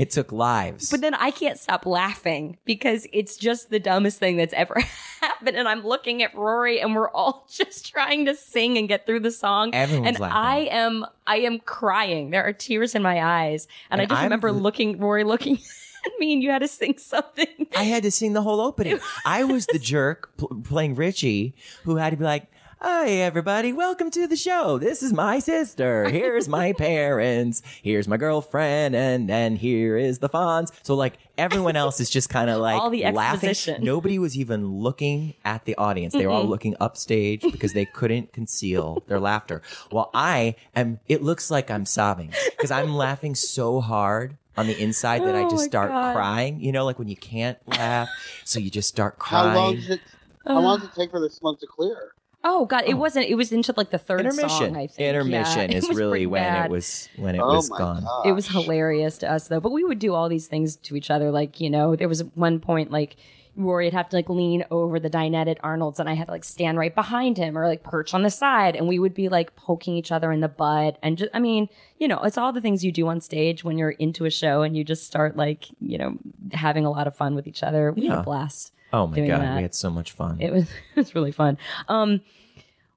[0.00, 0.90] it took lives.
[0.90, 4.80] But then I can't stop laughing because it's just the dumbest thing that's ever
[5.20, 5.56] happened.
[5.58, 9.20] And I'm looking at Rory and we're all just trying to sing and get through
[9.20, 9.74] the song.
[9.74, 10.36] Everyone's and laughing.
[10.36, 12.30] I am I am crying.
[12.30, 13.68] There are tears in my eyes.
[13.90, 15.56] And, And I just I'm remember looking Rory looking
[16.06, 17.66] at me and you had to sing something.
[17.76, 18.98] I had to sing the whole opening.
[19.26, 22.46] I was the jerk pl- playing Richie who had to be like,
[22.82, 23.74] Hi, everybody.
[23.74, 24.78] Welcome to the show.
[24.78, 26.08] This is my sister.
[26.08, 27.60] Here's my parents.
[27.82, 28.96] Here's my girlfriend.
[28.96, 30.72] And and here is the Fonz.
[30.82, 33.50] So like everyone else is just kind of like All the laughing.
[33.50, 33.84] exposition.
[33.84, 36.14] Nobody was even looking at the audience.
[36.14, 39.60] They were all looking upstage because they couldn't conceal their laughter.
[39.90, 44.82] While I am, it looks like I'm sobbing because I'm laughing so hard on the
[44.82, 46.16] inside that I Oh just my start God.
[46.16, 46.60] crying.
[46.62, 48.08] You know, like when you can't laugh,
[48.46, 49.48] so you just start crying.
[49.48, 49.64] How crying.
[49.66, 50.00] long does it?
[50.46, 52.12] How long does it take for the smoke to clear?
[52.42, 52.96] Oh God, it oh.
[52.96, 54.48] wasn't it was into like the third Intermission.
[54.48, 55.00] song, I think.
[55.00, 56.66] Intermission Yeah, it is was really when bad.
[56.66, 58.02] it was when it oh was gone.
[58.02, 58.26] god!
[58.26, 59.60] It was hilarious to us though.
[59.60, 61.30] But we would do all these things to each other.
[61.30, 63.16] Like, you know, there was one point like
[63.56, 66.44] Rory'd have to like lean over the dinette at Arnold's and I had to like
[66.44, 69.54] stand right behind him or like perch on the side and we would be like
[69.56, 72.60] poking each other in the butt and just I mean, you know, it's all the
[72.60, 75.66] things you do on stage when you're into a show and you just start like,
[75.80, 76.16] you know,
[76.52, 77.92] having a lot of fun with each other.
[77.92, 78.20] We had Yeah.
[78.20, 78.72] a blast.
[78.92, 79.56] Oh my doing god, that.
[79.56, 80.40] we had so much fun.
[80.40, 81.58] It was it was really fun.
[81.88, 82.20] Um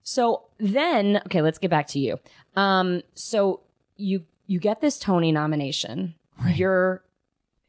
[0.04, 2.20] so then okay, let's get back to you.
[2.56, 3.62] Um so
[3.98, 6.16] you you get this Tony nomination.
[6.54, 7.04] You're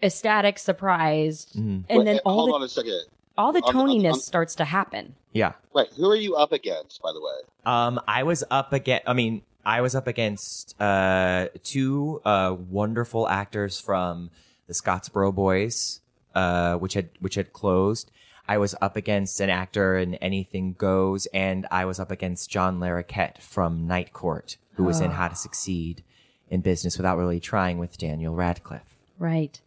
[0.03, 1.85] ecstatic, surprised, Mhm.
[1.89, 3.03] and Wait, then all hold the on a second.
[3.39, 5.15] all the on- on- Toniness on- starts to happen.
[5.33, 5.53] yeah.
[5.73, 7.33] Wait, who are you up against, by the way?
[7.67, 9.09] Um, I was up against.
[9.09, 14.31] I mean, I was up against uh two uh wonderful actors from
[14.67, 16.01] the Scottsboro Boys,
[16.35, 18.11] uh, which had which had closed.
[18.47, 22.79] I was up against an actor in Anything Goes, and I was up against John
[22.79, 26.05] Larroquette from Night Court, who was in How to Succeed
[26.51, 28.99] in Business Without Really Trying with Daniel Radcliffe.
[29.19, 29.59] Right.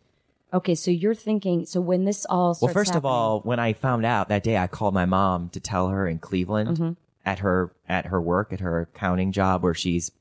[0.53, 4.05] Okay, so you're thinking so when this all Well, first of all, when I found
[4.05, 6.91] out that day, I called my mom to tell her in Cleveland Mm-hmm.
[7.25, 10.11] at her at her work at her accounting job where she's,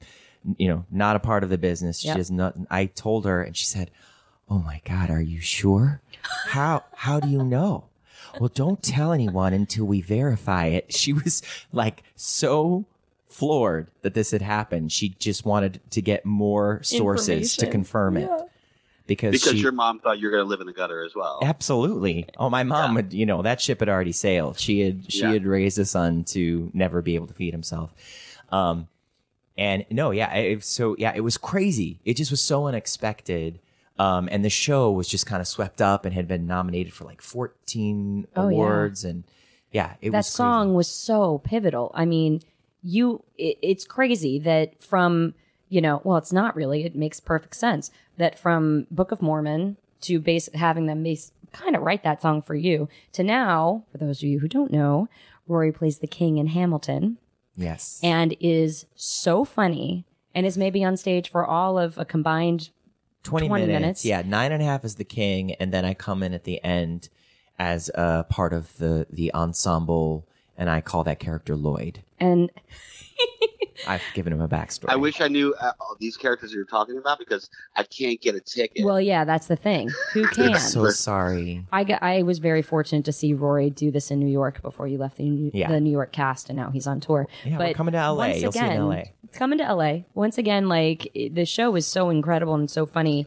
[0.57, 2.01] you know, not a part of the business.
[2.01, 2.17] She Yep.
[2.17, 2.55] does not.
[2.71, 3.91] I told her, and she said,
[4.49, 6.01] "Oh my God, are you sure?
[6.47, 7.85] How how do you know?"
[8.41, 10.93] Well, don't tell anyone until we verify it.
[10.93, 12.85] She was like so
[13.29, 14.93] floored that this had happened.
[14.93, 17.71] She just wanted to get more sources to Information.
[17.73, 18.31] confirm it
[19.07, 21.15] because Because she, your mom thought you were going to live in the gutter as
[21.15, 21.39] well.
[21.43, 22.27] Absolutely.
[22.39, 22.95] Oh, my mom Yeah.
[22.97, 24.59] would, you know, that ship had already sailed.
[24.59, 25.33] She had, she Yeah.
[25.33, 27.95] had raised a son to never be able to feed himself.
[28.51, 28.89] Um,
[29.57, 32.01] and no, yeah, it, so yeah, it was crazy.
[32.05, 33.61] It just was so unexpected.
[33.99, 37.05] Um, and the show was just kind of swept up and had been nominated for
[37.05, 38.55] like 14 Oh, yeah.
[38.55, 39.05] awards.
[39.05, 39.25] And
[39.73, 40.37] yeah, it that was crazy.
[40.37, 41.91] song was so pivotal.
[41.95, 42.43] I mean,
[42.83, 45.35] you it, it's crazy that from,
[45.69, 46.85] you know, well, it's not really.
[46.85, 51.75] It makes perfect sense that from Book of Mormon to base having them base kind
[51.75, 55.09] of write that song for you to now, for those of you who don't know,
[55.49, 57.17] Rory plays the king in Hamilton
[57.57, 57.99] Yes.
[58.03, 60.05] and is so funny
[60.35, 62.69] and is maybe on stage for all of a combined
[63.27, 63.81] 20, 20 minutes.
[63.81, 64.05] minutes.
[64.05, 66.63] Yeah, nine and a half is the king, and then I come in at the
[66.65, 67.09] end
[67.59, 72.03] as a part of the the ensemble, and I call that character Lloyd.
[72.19, 72.51] and
[73.87, 74.87] I've given him a backstory.
[74.89, 78.35] I wish I knew uh, all these characters you're talking about because I can't get
[78.35, 78.85] a ticket.
[78.85, 79.91] well, yeah, that's the thing.
[80.13, 80.53] Who can?
[80.55, 81.67] I'm so sorry.
[81.73, 84.87] I got, I was very fortunate to see Rory do this in New York before
[84.89, 85.69] you left the New, Yeah.
[85.71, 87.27] the New York cast, and now he's on tour.
[87.45, 88.15] Yeah, we're coming to LA.
[88.17, 89.03] once You'll see in again- LA.
[89.33, 90.69] Coming to LA once again.
[90.69, 93.27] Like it- the show is so incredible and so funny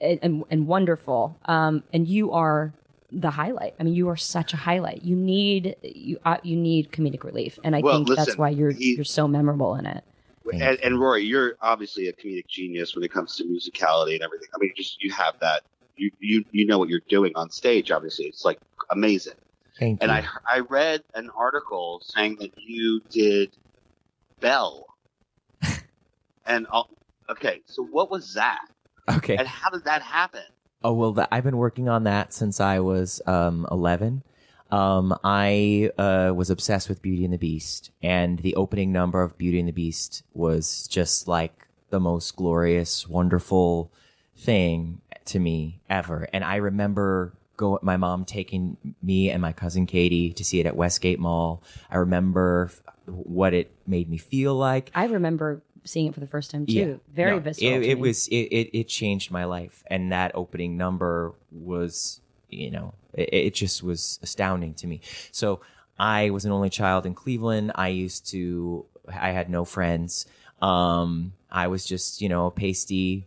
[0.00, 1.38] and, and, and wonderful.
[1.46, 2.72] Um, and you are
[3.12, 3.74] the highlight.
[3.78, 5.02] I mean, you are such a highlight.
[5.02, 8.70] You need you uh, you need comedic relief, and I Well, think that's why you're
[8.70, 10.04] he- you're so memorable in it.
[10.52, 14.48] And, and Rory, you're obviously a comedic genius when it comes to musicality and everything.
[14.54, 15.62] I mean, just you have that.
[15.96, 17.90] You you you know what you're doing on stage.
[17.90, 18.58] Obviously, it's like
[18.90, 19.34] amazing.
[19.78, 20.18] Thank And you.
[20.18, 23.56] I I read an article saying that you did
[24.40, 24.86] Belle.
[26.46, 26.82] and uh,
[27.30, 28.64] okay, so what was that?
[29.10, 29.36] okay.
[29.36, 30.42] And how did that happen?
[30.84, 34.22] Oh well, th- I've been working on that since I was um, 11.
[34.70, 39.36] Um, I uh, was obsessed with Beauty and the Beast, and the opening number of
[39.36, 43.92] Beauty and the Beast was just like the most glorious, wonderful
[44.36, 46.26] thing to me ever.
[46.32, 50.66] And I remember go my mom taking me and my cousin Katie to see it
[50.66, 51.62] at Westgate Mall.
[51.90, 52.70] I remember
[53.06, 54.90] what it made me feel like.
[54.94, 57.00] I remember seeing it for the first time too.
[57.12, 57.72] Very No, visceral.
[57.72, 62.20] It, it was it, it it changed my life, and that opening number was
[62.52, 65.00] you know, it, it just was astounding to me.
[65.32, 65.60] So
[65.98, 67.72] I was an only child in Cleveland.
[67.74, 70.26] I used to, I had no friends.
[70.60, 73.26] Um, I was just, you know, a pasty,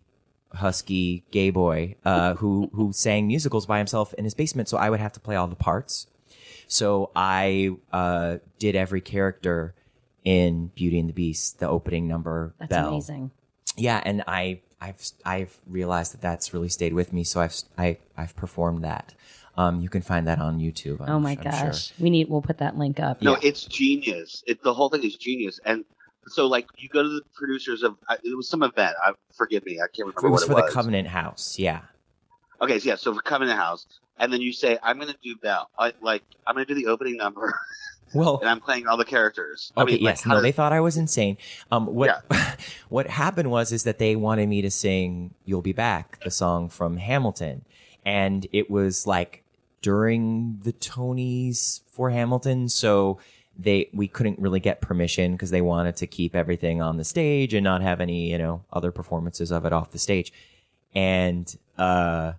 [0.54, 4.70] husky gay boy, uh, who, who sang musicals by himself in his basement.
[4.70, 6.08] So I would have to play all the parts.
[6.68, 9.76] So I, uh, did every character
[10.26, 13.32] in Beauty and the Beast, the opening number, That's Belle amazing.
[13.78, 17.98] yeah and i i've i've realized that that's really stayed with me so i've I,
[18.18, 19.14] i've performed that
[19.56, 21.72] um you can find that on youtube I'm- oh my I'm sure.
[21.72, 21.94] gosh.
[22.00, 23.22] We need we'll put that link up.
[23.22, 23.40] No, Yeah.
[23.50, 24.44] it's genius.
[24.48, 25.60] It the whole thing is genius.
[25.66, 25.86] And
[26.28, 28.96] so, like, you go to the producers of it was some event.
[29.06, 31.82] I, forgive me, I can't remember it was what for it the covenant house yeah
[32.62, 33.86] Okay, so yeah, so for Covenant House,
[34.18, 36.80] and then you say, "I'm going to do Belle." I, like, I'm going to do
[36.82, 37.54] the opening number,
[38.16, 39.72] well and I'm playing all the characters.
[39.78, 40.24] I okay mean, yes.
[40.24, 41.38] How no does- they thought i was insane.
[41.72, 42.24] Um what
[42.90, 46.70] what happened was is that they wanted me to sing you'll be back the song
[46.70, 47.66] from hamilton.
[48.06, 49.44] And it was like
[49.82, 53.20] during the tonys for hamilton so
[53.58, 57.54] they we couldn't really get permission because they wanted to keep everything on the stage
[57.54, 60.34] and not have any you know other performances of it off the stage.
[60.94, 62.34] And uh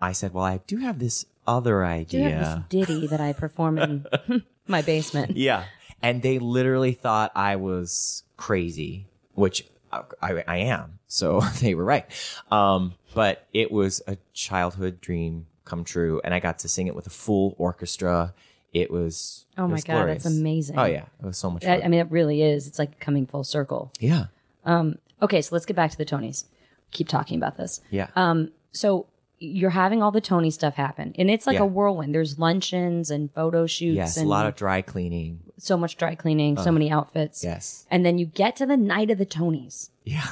[0.00, 3.20] i said well i do have this other Do you idea have this ditty that
[3.20, 4.06] I perform in
[4.70, 5.36] my basement?
[5.36, 5.64] yeah.
[6.02, 10.98] And they literally thought I was crazy, which I, I, I am.
[11.08, 12.06] So they were right.
[12.50, 16.20] Um, but it was a childhood dream come true.
[16.24, 18.32] And I got to sing it with a full orchestra.
[18.72, 19.44] It was.
[19.58, 20.22] Oh it my was God, glorious.
[20.22, 20.78] that's amazing.
[20.78, 21.04] Oh, yeah.
[21.22, 21.84] It was so much I, fun.
[21.84, 22.66] I mean, it really is.
[22.66, 23.92] It's like coming full circle.
[24.00, 24.26] yeah.
[24.64, 26.44] Um, okay, so let's get back to the Tonys.
[26.90, 27.80] Keep talking about this.
[27.90, 28.08] Yeah.
[28.14, 29.06] Um, so
[29.40, 31.62] you're having all the Tony stuff happen, and it's like Yeah.
[31.62, 32.14] a whirlwind.
[32.14, 34.16] There's luncheons and photo shoots, yes.
[34.18, 35.40] A lot of dry cleaning.
[35.56, 37.42] so much dry cleaning, so many outfits.
[37.44, 37.86] Yes.
[37.90, 40.26] And then you get to the night of the Tonys, Yeah.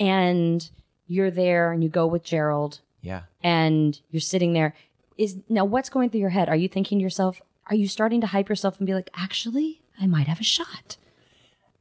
[0.00, 0.68] and
[1.06, 3.22] you're there, and you go with Gerald, Yeah.
[3.42, 4.74] and you're sitting there.
[5.18, 6.48] Is now what's going through your head?
[6.48, 7.42] Are you thinking to yourself?
[7.68, 10.96] Are you starting to hype yourself and be like, actually, I might have a shot?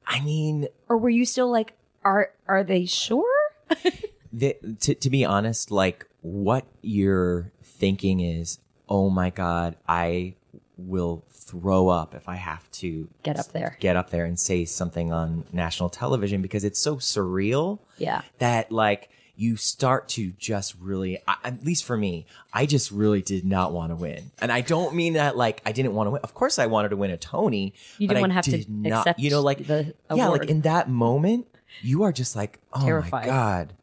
[0.06, 3.30] I mean, Or were you still like, are are they sure?
[4.34, 10.36] the, to, to be honest, like what you're thinking is, oh my God, I
[10.78, 13.78] will throw up if I have to Get up there.
[13.80, 18.22] get up there and say something on national television because it's so surreal Yeah.
[18.40, 23.44] that like you start to just really at least for me i just really did
[23.46, 26.22] not want to win and i don't mean that like i didn't want to win
[26.22, 29.20] of course i wanted to win a tony You didn't wanna have to not, accept
[29.20, 31.48] you know like the yeah like in that moment
[31.82, 33.26] you are just like oh Terrified.
[33.26, 33.74] my god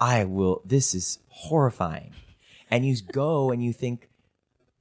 [0.00, 2.12] i will this is horrifying
[2.70, 4.08] and you go and you think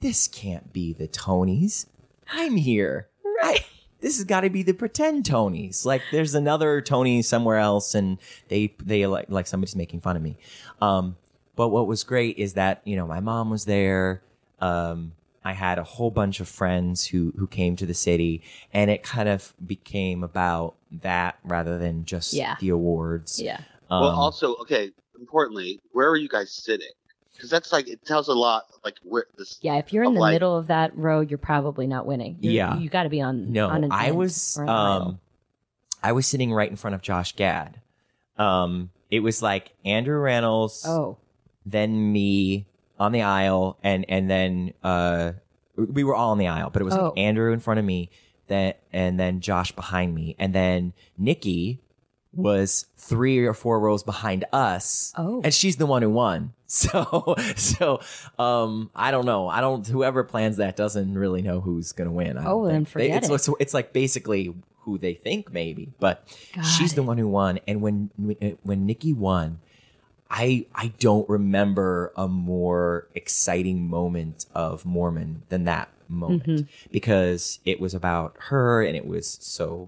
[0.02, 1.86] this can't be the tonys
[2.32, 3.08] i'm here
[3.44, 3.64] right
[4.00, 8.18] this has got to be the pretend tonys like there's another tony somewhere else and
[8.48, 10.36] they they like like somebody's making fun of me
[10.82, 11.16] um
[11.56, 14.22] but what was great is that you know my mom was there
[14.60, 15.12] um
[15.46, 18.42] I had a whole bunch of friends who who came to the city,
[18.74, 22.58] and it kind of became about that rather than just Yeah.
[22.60, 23.42] the awards.
[23.42, 23.62] Yeah.
[23.90, 24.92] Um, well, also, okay.
[25.20, 26.88] Importantly, where are you guys sitting?
[27.34, 28.66] Because that's like it tells a lot.
[28.84, 29.60] Like where this.
[29.62, 32.38] Yeah, if you're in the like- middle of that row, you're probably not winning.
[32.42, 32.78] You're- Yeah.
[32.78, 33.52] you got to be on.
[33.52, 35.02] no, on an I was or an aisle.
[35.04, 35.20] um,
[36.04, 37.80] I was sitting right in front of Josh Gad.
[38.38, 41.18] Um, it was like Andrew Rannells, Oh,
[41.66, 42.66] then me
[43.00, 45.34] on the aisle, and and then uh,
[45.76, 47.06] we were all on the aisle, but it was Oh.
[47.10, 48.10] like Andrew in front of me,
[48.48, 51.80] then and then Josh behind me, and then Nikki
[52.38, 55.12] was three or four rows behind us.
[55.18, 55.42] Oh.
[55.44, 56.54] and she's the one who won.
[56.70, 58.02] So so
[58.38, 59.48] um, I don't know.
[59.48, 59.88] I don't.
[59.88, 62.38] Whoever plans that doesn't really know who's gonna win.
[62.38, 62.88] I Oh, then think.
[62.88, 63.34] They- forget it's, it.
[63.34, 67.60] It's, it's like basically who they think maybe, but Got she's the one who won.
[67.68, 68.10] And when
[68.64, 69.60] when Nikki won,
[70.30, 76.68] I I don't remember a more exciting moment of Mormon than that moment Mm-hmm.
[76.92, 79.88] because it was about her and it was so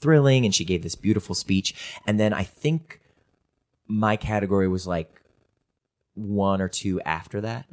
[0.00, 1.74] thrilling and she gave this beautiful speech
[2.06, 3.00] and then I think
[3.86, 5.16] my category was like
[6.14, 7.66] one or two after that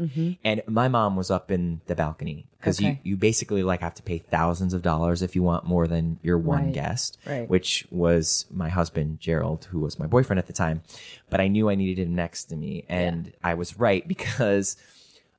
[0.44, 3.00] and my mom was up in the balcony because Okay.
[3.04, 6.20] you you basically like have to pay thousands of dollars if you want more than
[6.22, 6.74] your one Right.
[6.74, 7.50] guest Right.
[7.50, 10.82] which was my husband Gerald, who was my boyfriend at the time.
[11.30, 14.78] But I knew I needed him next to me, and I was right because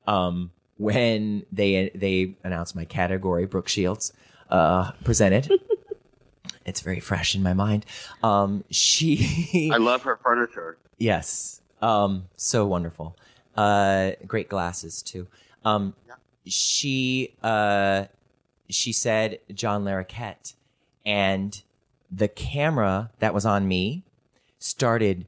[0.07, 4.13] um, when they they announced my category, Brooke Shields
[4.51, 5.51] uh, presented.
[6.69, 7.85] It's very fresh in my mind.
[8.23, 10.77] Um, she I love her furniture.
[10.99, 11.61] Yes.
[11.81, 13.17] Um, so wonderful.
[13.57, 15.27] Uh, great glasses too.
[15.65, 15.95] Um,
[16.47, 18.05] she, uh,
[18.69, 20.55] she said John Larroquette
[21.05, 21.61] and
[22.11, 24.03] the camera that was on me
[24.59, 25.27] started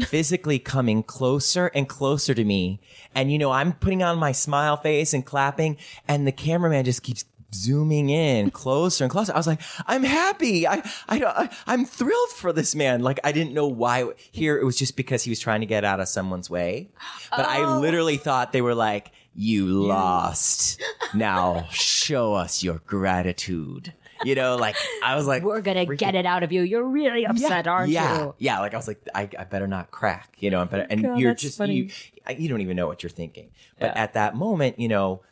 [0.00, 2.80] physically coming closer and closer to me.
[3.14, 5.76] And, you know, I'm putting on my smile face and clapping
[6.08, 9.32] and the cameraman just keeps zooming in closer and closer.
[9.32, 10.66] I was like, I'm happy.
[10.66, 10.76] I,
[11.08, 13.02] I, I, I'm thrilled for this man.
[13.02, 14.58] Like, I didn't know why here.
[14.58, 16.90] It was just because he was trying to get out of someone's way.
[17.30, 17.80] But I oh.
[17.80, 20.80] literally thought they were like, you lost.
[21.12, 23.92] Now show us your gratitude.
[24.24, 26.62] You know, like I was like, We're gonna get it out of you.
[26.62, 28.34] You're really upset, aren't yeah, you?
[28.38, 30.86] Yeah, like I was like, I, I better not crack, you know, I better, oh
[30.90, 31.74] and God, you're just, funny.
[31.74, 31.90] you,
[32.26, 33.50] I- you don't even know what you're thinking.
[33.78, 34.02] But Yeah.
[34.02, 35.22] at that moment, you know,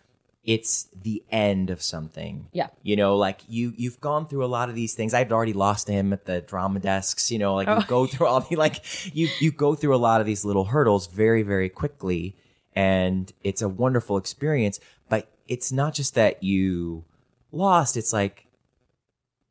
[0.44, 2.48] it's the end of something.
[2.52, 2.68] Yeah.
[2.82, 5.14] You know, like you, you've gone through a lot of these things.
[5.14, 7.78] I'd already lost him at the drama desks, you know, like Oh.
[7.78, 8.82] you go through all the, like
[9.14, 12.34] you, you go through a lot of these little hurdles very, very quickly.
[12.74, 17.04] And it's a wonderful experience, but it's not just that you
[17.52, 17.96] lost.
[17.96, 18.46] It's like,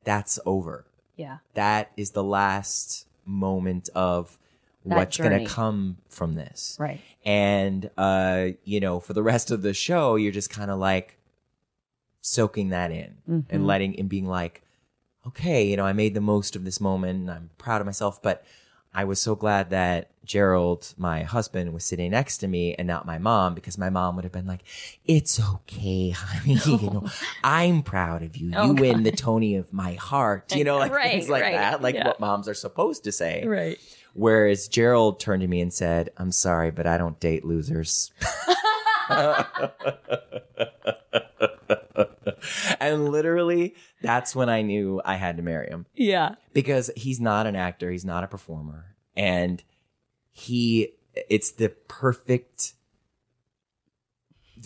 [0.04, 1.38] that's over Yeah.
[1.54, 4.38] that is the last moment of
[4.85, 6.75] That what's going to come from this.
[6.79, 6.99] Right.
[7.23, 11.17] And, uh, you know, for the rest of the show, you're just kind of like
[12.21, 13.45] soaking that in Mhm.
[13.49, 14.63] and letting and being like,
[15.27, 18.21] okay, you know, I made the most of this moment and I'm proud of myself.
[18.21, 18.43] But
[18.93, 23.05] I was so glad that Gerald, my husband, was sitting next to me and not
[23.05, 24.63] my mom because my mom would have been like,
[25.05, 26.55] it's okay, honey.
[26.65, 27.05] You know,
[27.43, 28.47] I'm proud of you.
[28.49, 30.55] You Oh, win the Tony of my heart.
[30.55, 32.05] You know, like Right, things like right, that, like yeah.
[32.07, 33.45] what moms are supposed to say.
[33.45, 33.79] Right.
[34.13, 38.12] Whereas Gerald turned to me and said, I'm sorry, but I don't date losers.
[42.80, 46.36] and literally, that's when I knew I had to marry him Yeah.
[46.54, 48.95] because he's not an actor, he's not a performer.
[49.15, 49.63] And
[50.32, 50.93] he,
[51.30, 52.74] it's the perfect,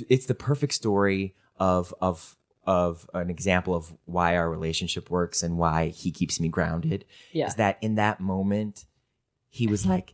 [0.10, 5.58] it's the perfect story of, of, of an example of why our relationship works and
[5.58, 7.48] why he keeps me grounded Yeah.
[7.48, 8.86] is that in that moment,
[9.56, 10.13] he was like,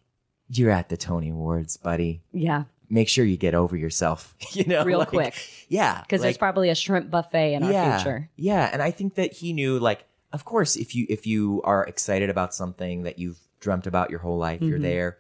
[0.50, 2.22] "You're at the Tony Awards, buddy.
[2.32, 2.66] Yeah.
[2.90, 5.34] Make sure you get over yourself." you know, Real like, quick.
[5.68, 8.30] Yeah, Because there's probably a shrimp buffet in yeah, our future.
[8.36, 11.84] Yeah, and I think that he knew, like, of course, if you if you are
[11.86, 14.84] excited about something that you've dreamt about your whole life, you're Mhm.
[14.84, 15.18] there.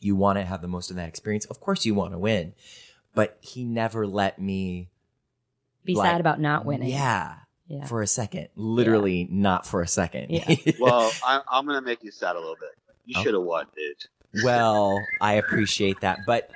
[0.00, 1.44] You want to have the most of that experience.
[1.46, 2.54] Of course, you want to win,
[3.14, 4.88] but he never let me.
[5.84, 6.88] Be Like, sad about not winning.
[6.90, 7.34] Yeah,
[7.68, 7.86] Yeah.
[7.86, 10.30] for a second, literally not for a second.
[10.30, 10.54] Yeah.
[10.80, 12.70] Well, I, I'm gonna make you sad a little bit.
[13.10, 13.22] You Oh.
[13.24, 14.06] should have won, dude.
[14.44, 16.50] Well, I appreciate that, but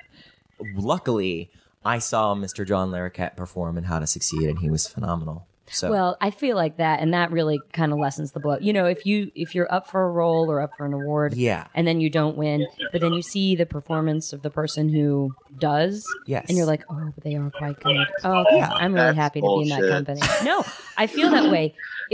[0.75, 1.51] luckily,
[1.83, 2.65] I saw Mr.
[2.65, 5.45] John Larroquette perform in How to Succeed, and he was phenomenal.
[5.67, 8.57] So, Well, I feel like that, and that really kind of lessens the blow.
[8.61, 11.33] You know, if you if you're up for a role or up for an award,
[11.33, 14.89] yeah, and then you don't win, but then you see the performance of the person
[14.89, 17.97] who does, yes, and you're like, oh, but they are quite good.
[18.23, 18.69] Oh, Yeah.
[18.73, 20.21] I'm really That's happy to be in that company.
[20.43, 20.63] No,
[20.97, 21.73] I feel that way.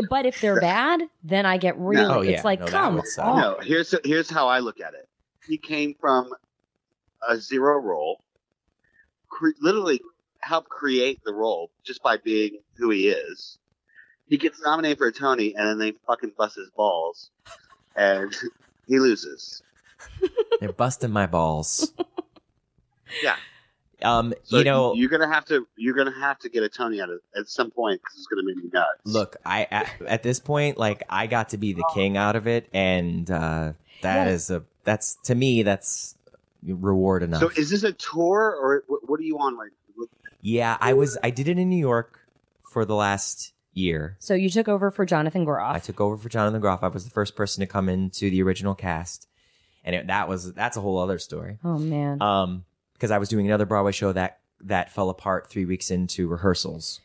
[0.09, 2.05] But if they're bad, then I get really.
[2.05, 2.31] Oh, yeah.
[2.37, 3.25] It's like, No, come would suck.
[3.25, 3.41] on.
[3.41, 5.09] No, here's here's how I look at it.
[5.45, 6.31] He came from
[7.27, 8.21] a zero role,
[9.27, 9.99] cre- literally
[10.41, 13.57] helped create the role just by being who he is.
[14.27, 17.29] He gets nominated for a Tony, and then they fucking bust his balls,
[17.95, 18.33] and
[18.87, 19.61] he loses.
[20.59, 21.93] they're busting my balls.
[23.21, 23.35] Yeah.
[24.01, 26.99] Um, So you know, you're gonna have to you're gonna have to get a Tony
[27.01, 28.87] out of at some point because it's gonna make me nuts.
[29.05, 32.47] look, I at, at this point, like, I got to be the king out of
[32.47, 34.31] it, and uh, that Yeah.
[34.33, 36.15] is a that's to me that's
[36.63, 37.41] reward enough.
[37.41, 39.69] So is this a tour or what, what are you on right?
[40.41, 42.19] Yeah, I was I did it in New York
[42.71, 44.17] for the last year.
[44.19, 45.75] So you took over for Jonathan Groff.
[45.75, 46.83] I took over for Jonathan Groff.
[46.83, 49.27] I was the first person to come into the original cast,
[49.83, 51.57] and it, that was that's a whole other story.
[51.63, 52.21] oh man.
[52.21, 56.27] Um, because I was doing another Broadway show that that fell apart three weeks into
[56.27, 56.99] rehearsals,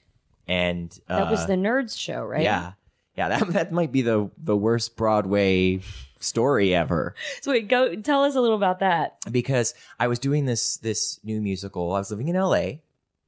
[0.46, 2.42] and uh, that was the Nerds show, right?
[2.42, 2.72] yeah,
[3.16, 3.28] yeah.
[3.28, 5.80] That that might be the the worst Broadway
[6.18, 9.18] story ever So wait, go tell us a little about that.
[9.30, 11.92] because I was doing this this new musical.
[11.92, 12.82] I was living in L.A.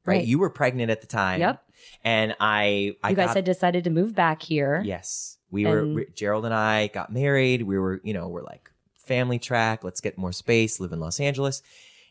[0.08, 0.26] Right, Right.
[0.26, 1.40] you were pregnant at the time.
[1.40, 1.62] Yep.
[2.04, 4.82] and I I you guys got- had decided to move back here.
[4.84, 5.38] Yes.
[5.50, 7.62] We were, And- we- Gerald and I got married.
[7.62, 9.84] We were, you know, we're like family track.
[9.84, 11.62] Let's get more space, live in Los Angeles.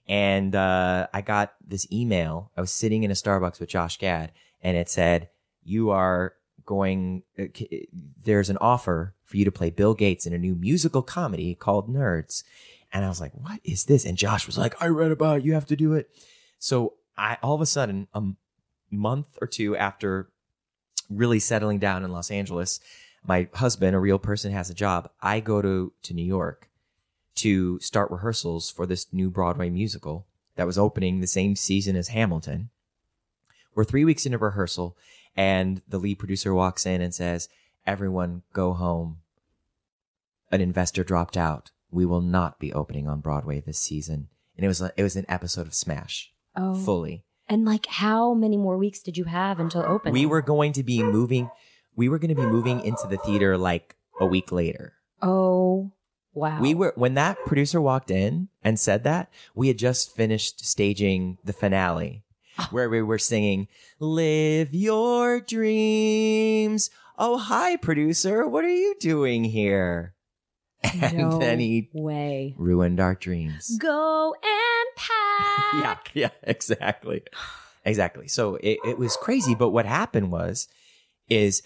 [0.08, 2.52] And, uh, I got this email.
[2.58, 4.32] I was sitting in a Starbucks with Josh Gad
[4.62, 5.30] and it said,
[5.64, 6.34] you are
[6.66, 7.46] going, uh,
[8.24, 11.90] there's an offer for you to play Bill Gates in a new musical comedy called
[11.90, 12.44] Nerds.
[12.94, 14.06] And I was like, what is this?
[14.06, 15.46] And Josh was like, I read about it.
[15.46, 16.10] You have to do it.
[16.60, 18.22] So I, all of a sudden, a
[18.92, 20.30] month or two after
[21.10, 22.80] really settling down in Los Angeles,
[23.26, 25.10] my husband, a real person, has a job.
[25.22, 26.70] I go to, to New York
[27.36, 32.10] to start rehearsals for this new Broadway musical that was opening the same season as
[32.10, 32.70] Hamilton.
[33.76, 34.98] We're three weeks into rehearsal
[35.36, 37.48] and the lead producer walks in and says,
[37.86, 39.20] everyone go home.
[40.52, 41.72] An investor dropped out.
[41.92, 44.28] we will not be opening on Broadway this season.
[44.56, 46.76] And it was it was an episode of Smash, Oh.
[46.76, 47.24] fully.
[47.50, 50.14] And like, how many more weeks did you have until opening?
[50.14, 51.50] We were going to be moving.
[51.96, 54.94] We were going to be moving into the theater like a week later.
[55.22, 55.92] Oh,
[56.34, 56.60] wow.
[56.60, 61.38] We were when that producer walked in and said that we had just finished staging
[61.44, 62.24] the finale,
[62.72, 63.68] where we were singing
[64.00, 68.46] "Live Your Dreams." Oh, hi, producer.
[68.46, 70.14] What are you doing here?
[71.02, 72.54] And no then he way.
[72.58, 73.78] ruined our dreams.
[73.78, 76.12] Go and pack.
[76.16, 77.24] yeah, yeah, exactly.
[77.86, 78.28] Exactly.
[78.28, 79.56] So it, it was crazy.
[79.56, 80.68] But what happened was,
[81.30, 81.64] is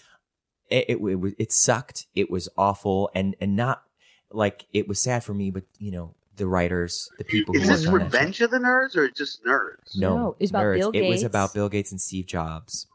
[0.70, 2.06] it, it, it, it sucked.
[2.14, 3.10] It was awful.
[3.14, 3.82] And, and not
[4.30, 7.68] like it was sad for me, but you know, the writers, the people Is who
[7.68, 8.18] this worked on that show.
[8.20, 9.96] Revenge of the Nerds or just Nerds?
[9.96, 10.78] No, No, it was about nerds.
[10.78, 11.22] Bill It was Gates.
[11.24, 12.86] about Bill Gates and Steve Jobs.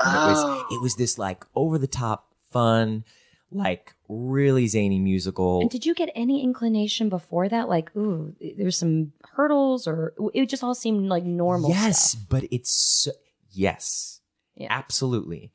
[0.00, 0.66] It Oh.
[0.68, 3.04] was, it was this like over the top fun,
[3.52, 5.60] like really zany musical.
[5.60, 7.68] And did you get any inclination before that?
[7.68, 11.70] Like, ooh, there's some hurdles, or it just all seemed like normal.
[11.70, 12.22] yes, stuff?
[12.28, 13.12] but it's so,
[13.52, 14.20] yes,
[14.56, 14.68] Yeah.
[14.70, 15.52] absolutely.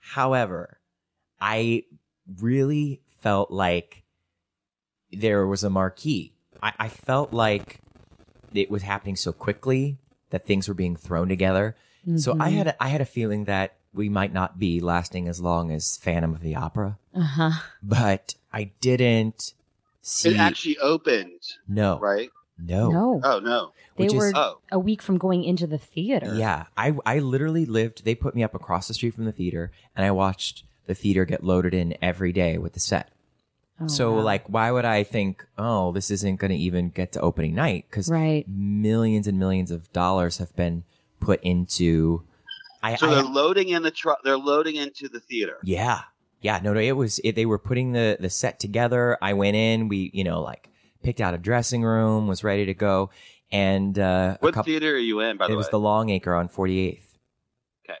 [0.00, 0.80] However,
[1.40, 1.84] I
[2.40, 4.04] really felt like
[5.12, 6.32] there was a marquee.
[6.62, 7.80] I, I felt like
[8.54, 9.98] it was happening so quickly
[10.30, 11.76] that things were being thrown together.
[12.16, 12.56] So I Mhm.
[12.56, 15.96] had a, I had a feeling that we might not be lasting as long as
[15.96, 17.50] Phantom of the Opera, Uh-huh.
[17.82, 19.52] but I didn't
[20.02, 20.30] see.
[20.30, 22.30] It actually opened, no, right?
[22.58, 23.72] no, No, Oh no.
[23.96, 24.58] they which is- were Oh.
[24.70, 26.34] a week from going into the theater.
[26.36, 28.04] Yeah, I I literally lived.
[28.04, 31.24] They put me up across the street from the theater, and I watched the theater
[31.24, 33.10] get loaded in every day with the set.
[33.80, 34.22] Oh, so wow.
[34.22, 37.84] like, why would I think, oh, this isn't going to even get to opening night?
[37.88, 38.44] Because right.
[38.48, 40.82] millions and millions of dollars have been
[41.20, 42.22] put into.
[42.82, 44.18] I, So I- they're loading in the truck.
[44.24, 45.58] They're loading into the theater.
[45.64, 46.02] yeah,
[46.40, 46.60] yeah.
[46.62, 46.80] No, no.
[46.80, 47.18] It was.
[47.24, 49.16] It, they were putting the the set together.
[49.22, 49.88] I went in.
[49.88, 50.68] We, you know, like
[51.02, 53.10] picked out a dressing room, was ready to go,
[53.52, 54.70] and uh, What couple.
[54.70, 57.16] theater are you in, by the way, It was the Longacre on Forty Eighth.
[57.88, 57.98] Okay.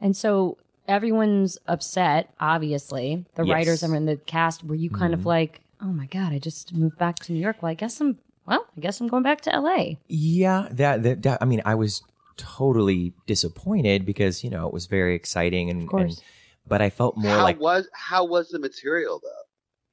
[0.00, 2.32] And so everyone's upset.
[2.40, 3.52] Obviously, the Yes.
[3.54, 4.64] writers and in the cast.
[4.64, 5.18] Were you kind Mhm.
[5.18, 7.62] of like, oh my god, I just moved back to New York?
[7.62, 8.18] Well, I guess I'm.
[8.46, 9.98] Well, I guess I'm going back to L.A.
[10.06, 12.02] Yeah, that, that, that- I mean, I was
[12.36, 16.22] totally disappointed because you know it was very exciting and, and
[16.66, 19.28] but I felt more how like was how was the material though?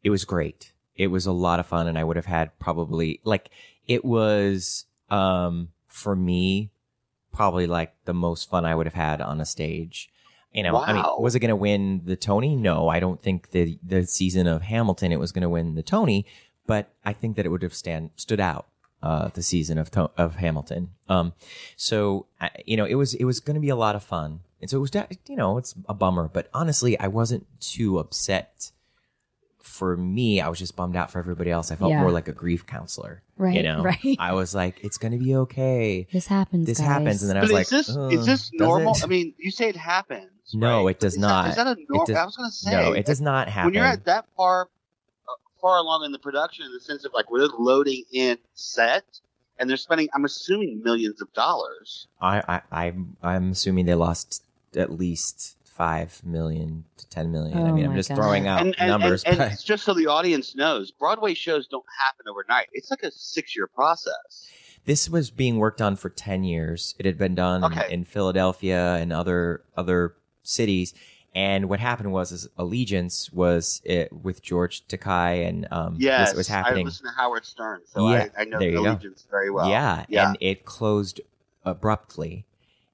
[0.03, 0.73] it was great.
[0.95, 3.49] It was a lot of fun, and I would have had probably like
[3.87, 6.71] it was um for me
[7.33, 10.09] probably like the most fun I would have had on a stage.
[10.53, 12.57] You know, I mean, was it going to win the Tony?
[12.57, 15.83] No, I don't think the the season of Hamilton it was going to win the
[15.83, 16.25] Tony,
[16.67, 18.67] but I think that it would have stand stood out
[19.03, 20.89] uh, the season of to- of Hamilton.
[21.09, 21.33] Um,
[21.75, 24.41] so I, you know, it was it was going to be a lot of fun,
[24.61, 24.91] and so it was.
[25.27, 28.71] You know, it's a bummer, but honestly, I wasn't too upset.
[29.63, 31.71] For me, I was just bummed out for everybody else.
[31.71, 32.01] I felt Yeah.
[32.01, 33.21] more like a grief counselor.
[33.37, 33.55] Right.
[33.55, 34.15] You know, right.
[34.19, 36.07] I was like, it's going to be okay.
[36.11, 36.65] This happens.
[36.67, 36.87] This guys.
[36.87, 38.93] happens, and then I But was is like, this "Uh, is this normal?
[38.95, 40.29] it?" I mean, you say it happens.
[40.53, 40.91] No, right?
[40.95, 41.49] it does Is not.
[41.51, 42.17] Is that a normal?
[42.17, 43.67] I was going to say no, it does not happen.
[43.67, 44.67] When you're at that far
[45.61, 49.03] far along in the production, in the sense of like where they're loading in set
[49.59, 52.07] and they're spending, I'm assuming millions of dollars.
[52.19, 52.41] I,
[52.71, 54.43] I, I'm, I'm assuming they lost
[54.75, 57.57] at least five million to ten million.
[57.57, 58.15] I Oh mean, I'm just God.
[58.15, 61.67] throwing out and, and, numbers, and, but and just so the audience knows, Broadway shows
[61.67, 62.67] don't happen overnight.
[62.73, 64.49] It's like a six year process.
[64.85, 66.95] this was being worked on for ten years.
[66.99, 67.91] It had been done Okay.
[67.93, 70.93] in, Philadelphia and other other cities.
[71.33, 76.37] And what happened was, is Allegiance was it with George Takei, and um, Yes, this
[76.37, 76.85] was I happening.
[76.85, 78.89] listen to Howard Stern, so Yeah, I, I know there you go.
[78.91, 79.69] Allegiance very well.
[79.69, 80.27] yeah, Yeah.
[80.29, 81.21] and it closed
[81.63, 82.45] abruptly,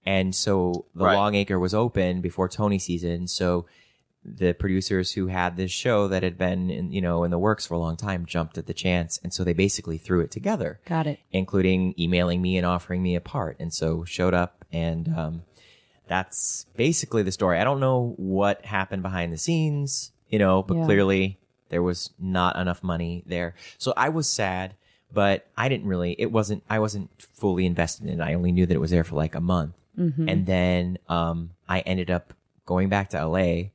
[0.06, 1.16] and so the Right.
[1.16, 3.28] Longacre was open before Tony season.
[3.28, 3.66] So
[4.24, 7.66] the producers who had this show that had been in you know in the works
[7.66, 10.80] for a long time jumped at the chance, and so they basically threw it together,
[10.86, 11.20] Got it.
[11.32, 15.08] including emailing me and offering me a part, and so showed up and.
[15.18, 15.42] um
[16.08, 17.60] that's basically the story.
[17.60, 20.86] I don't know what happened behind the scenes, you know, but Yeah.
[20.86, 21.38] clearly
[21.70, 23.56] there was not enough money there.
[23.78, 24.74] So I was sad,
[25.14, 28.24] but I didn't really, it wasn't, I wasn't fully invested in it.
[28.24, 29.74] I only knew that it was there for like a month.
[29.98, 30.30] Mhm.
[30.32, 32.34] And then, um, I ended up
[32.66, 33.72] going back to LA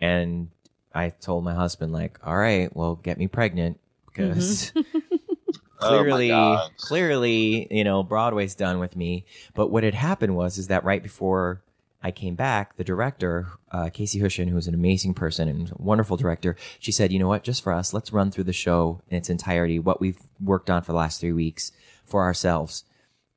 [0.00, 0.48] and
[0.94, 4.72] I told my husband, like, all right, well, get me pregnant because
[5.80, 6.70] Oh my clearly, God.
[6.78, 9.24] clearly, you know, Broadway's done with me.
[9.54, 11.60] But what had happened was, is that right before
[12.04, 16.54] I came back, the director, uh, Casey Hushion, who's an amazing person and wonderful director,
[16.78, 19.30] she said, you know what, just for us, let's run through the show in its
[19.30, 21.72] entirety, what we've worked on for the last three weeks
[22.04, 22.84] for ourselves.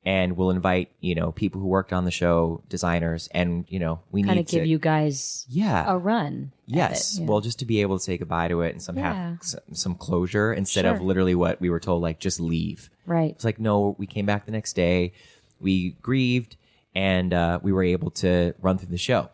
[0.04, 4.00] and we'll invite you know people who worked on the show, designers, and you know
[4.12, 6.52] we Kind need of give you guys yeah a run.
[6.66, 7.18] Yes.
[7.18, 7.26] Yeah.
[7.26, 9.12] Well, just to be able to say goodbye to it and some Yeah.
[9.32, 12.90] have some, some closure instead of literally what we were told, like just leave.
[13.06, 13.32] right.
[13.32, 15.12] It's like no, we came back the next day,
[15.60, 16.56] we grieved,
[16.94, 19.30] and uh, we were able to run through the show.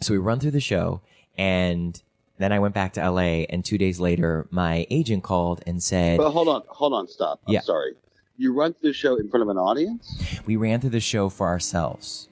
[0.00, 1.00] So we run through the show,
[1.36, 2.00] and
[2.38, 6.18] then I went back to LA, and two days later, my agent called and said
[6.18, 7.40] But hold on, hold on, stop.
[7.46, 7.60] I'm Yeah.
[7.60, 7.92] sorry.
[8.36, 10.40] You run through the show in front of an audience?
[10.46, 12.28] we ran through the show for ourselves.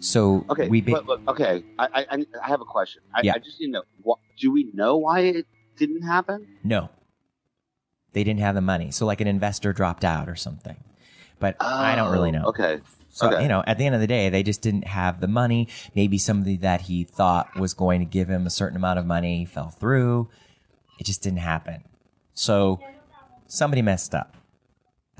[0.00, 1.62] So Okay, we ba- but, but okay.
[1.78, 3.02] I, I I- I have a question.
[3.14, 3.34] I, Yeah.
[3.34, 3.82] I just need to know.
[4.02, 5.46] What, do we know why it
[5.76, 6.46] didn't happen?
[6.64, 6.88] no,
[8.14, 8.90] they didn't have the money.
[8.90, 10.76] So like an investor dropped out or something.
[11.38, 12.44] But I don't really Oh, know.
[12.46, 12.80] Okay.
[13.14, 13.42] So, Okay.
[13.42, 15.68] you know, at the end of the day, they just didn't have the money.
[15.94, 19.44] Maybe somebody that he thought was going to give him a certain amount of money
[19.44, 20.28] fell through.
[20.98, 21.84] It just didn't happen.
[22.32, 22.80] So
[23.46, 24.34] somebody messed up.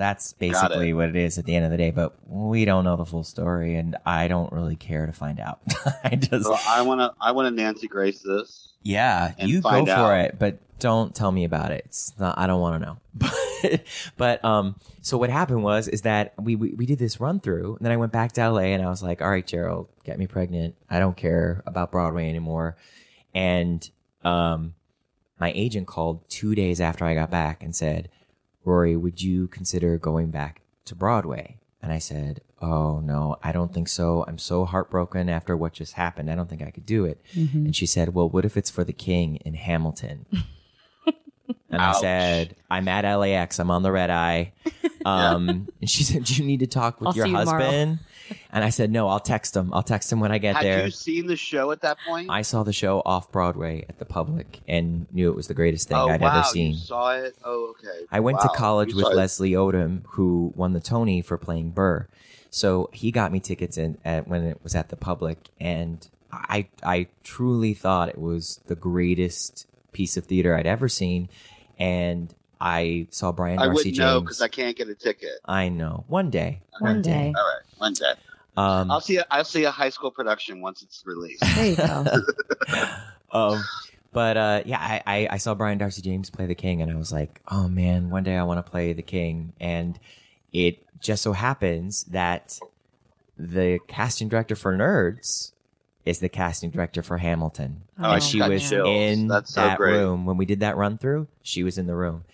[0.02, 2.96] That's basically what it is at the end of the day, but we don't know
[2.96, 5.60] the full story and I don't really care to find out.
[6.04, 8.72] I just, So I want to I want to Nancy Grace this.
[8.82, 10.24] yeah, you go for out.
[10.24, 11.84] it, but don't tell me about it.
[11.84, 12.36] It's not.
[12.36, 12.96] I don't want to know.
[13.62, 13.82] But,
[14.16, 17.76] but um, so what happened was is that we, we we did this run through,
[17.76, 20.18] and then I went back to LA, and I was like, all right, Gerald, get
[20.18, 20.74] me pregnant.
[20.90, 22.76] I don't care about Broadway anymore.
[23.32, 23.88] And
[24.24, 24.74] um,
[25.38, 28.08] my agent called two days after I got back and said,
[28.64, 31.58] Rory, would you consider going back to Broadway?
[31.80, 34.24] And I said, Oh no, I don't think so.
[34.28, 36.30] I'm so heartbroken after what just happened.
[36.30, 37.20] I don't think I could do it.
[37.34, 37.66] Mm-hmm.
[37.66, 40.26] And she said, Well, what if it's for the king in Hamilton?
[41.70, 43.58] and I said, I'm at LAX.
[43.58, 44.52] I'm on the red eye.
[45.04, 47.64] Um, and she said, Do you need to talk with I'll your see you tomorrow."
[47.64, 47.98] husband?
[48.54, 49.72] And I said, No, I'll text him.
[49.72, 50.76] I'll text him when I get Had there.
[50.76, 52.28] Have you seen the show at that point?
[52.30, 55.88] I saw the show off Broadway at the public and knew it was the greatest
[55.88, 56.72] thing oh I'd wow, ever seen.
[56.72, 57.34] you saw it.
[57.44, 58.06] Oh okay.
[58.10, 59.14] I went to college You with.
[59.14, 62.06] Leslie Odom, who won the Tony for playing Burr.
[62.50, 66.68] So he got me tickets in at, when it was at the public, and I
[66.82, 71.30] I truly thought it was the greatest piece of theater I'd ever seen.
[71.78, 75.40] And I saw Brian I Darcy wouldn't know because I can't get a ticket.
[75.46, 77.32] I know one day, One day.
[77.34, 78.12] All right, one day.
[78.56, 79.16] Um, I'll see.
[79.16, 81.42] A, I'll see a high school production once it's released.
[81.54, 82.04] There you go.
[83.32, 83.62] um,
[84.12, 86.96] but uh, yeah, I, I, I saw Brian Darcy James play the King, and I
[86.96, 89.54] was like, oh man, one day I want to play the King.
[89.58, 89.98] And
[90.52, 92.58] it just so happens that
[93.38, 95.52] the casting director for Nerds
[96.04, 98.86] is the casting director for Hamilton, Oh, and she was chills.
[98.86, 99.92] in That's that great.
[99.96, 101.28] room when we did that run through.
[101.42, 102.24] She was in the room,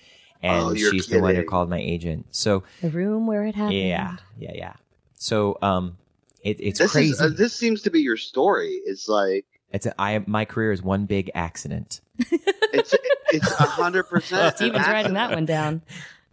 [0.43, 2.27] and Oh, you're she's the one who called my agent.
[2.33, 3.79] So the room where it happened.
[3.79, 4.73] yeah, yeah, yeah.
[5.15, 5.97] So um,
[6.43, 7.11] it, it's this crazy.
[7.11, 8.81] is uh, this seems to be your story.
[8.85, 12.01] It's like it's a, I my career is one big accident.
[12.19, 12.95] it's
[13.33, 14.57] it's a hundred percent.
[14.57, 15.83] Steven's writing that one down.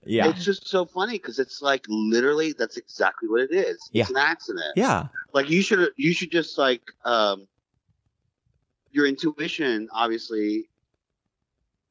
[0.08, 3.80] Yeah, It's just so funny because it's like literally that's exactly what it is.
[3.92, 4.04] Yeah.
[4.04, 4.74] It's an accident.
[4.76, 5.08] yeah.
[5.34, 7.48] Like you should you should just like um
[8.92, 10.70] your intuition obviously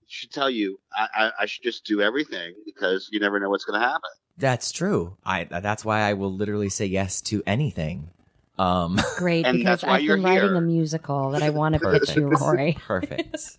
[0.09, 3.65] should tell you I, I, I should just do everything because you never know what's
[3.65, 4.11] gonna happen.
[4.39, 5.17] That's true.
[5.25, 8.11] I that's why I will literally say yes to anything.
[8.59, 10.57] Um Great, And because that's I've been writing here.
[10.57, 12.77] a musical that I want to pitch you, Rory.
[12.87, 13.59] perfect.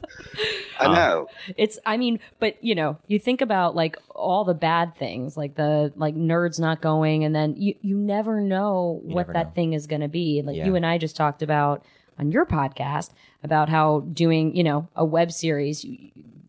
[0.80, 1.28] I Um, know.
[1.58, 5.56] It's, I mean, but you know, you think about like all the bad things, like
[5.56, 9.48] the like nerds not going, and then you you never know You what never that
[9.48, 9.52] know.
[9.54, 10.42] thing is going to be.
[10.42, 10.66] Like Yeah.
[10.66, 11.84] you and I just talked about
[12.20, 13.12] on your podcast
[13.44, 15.86] about how doing you know a web series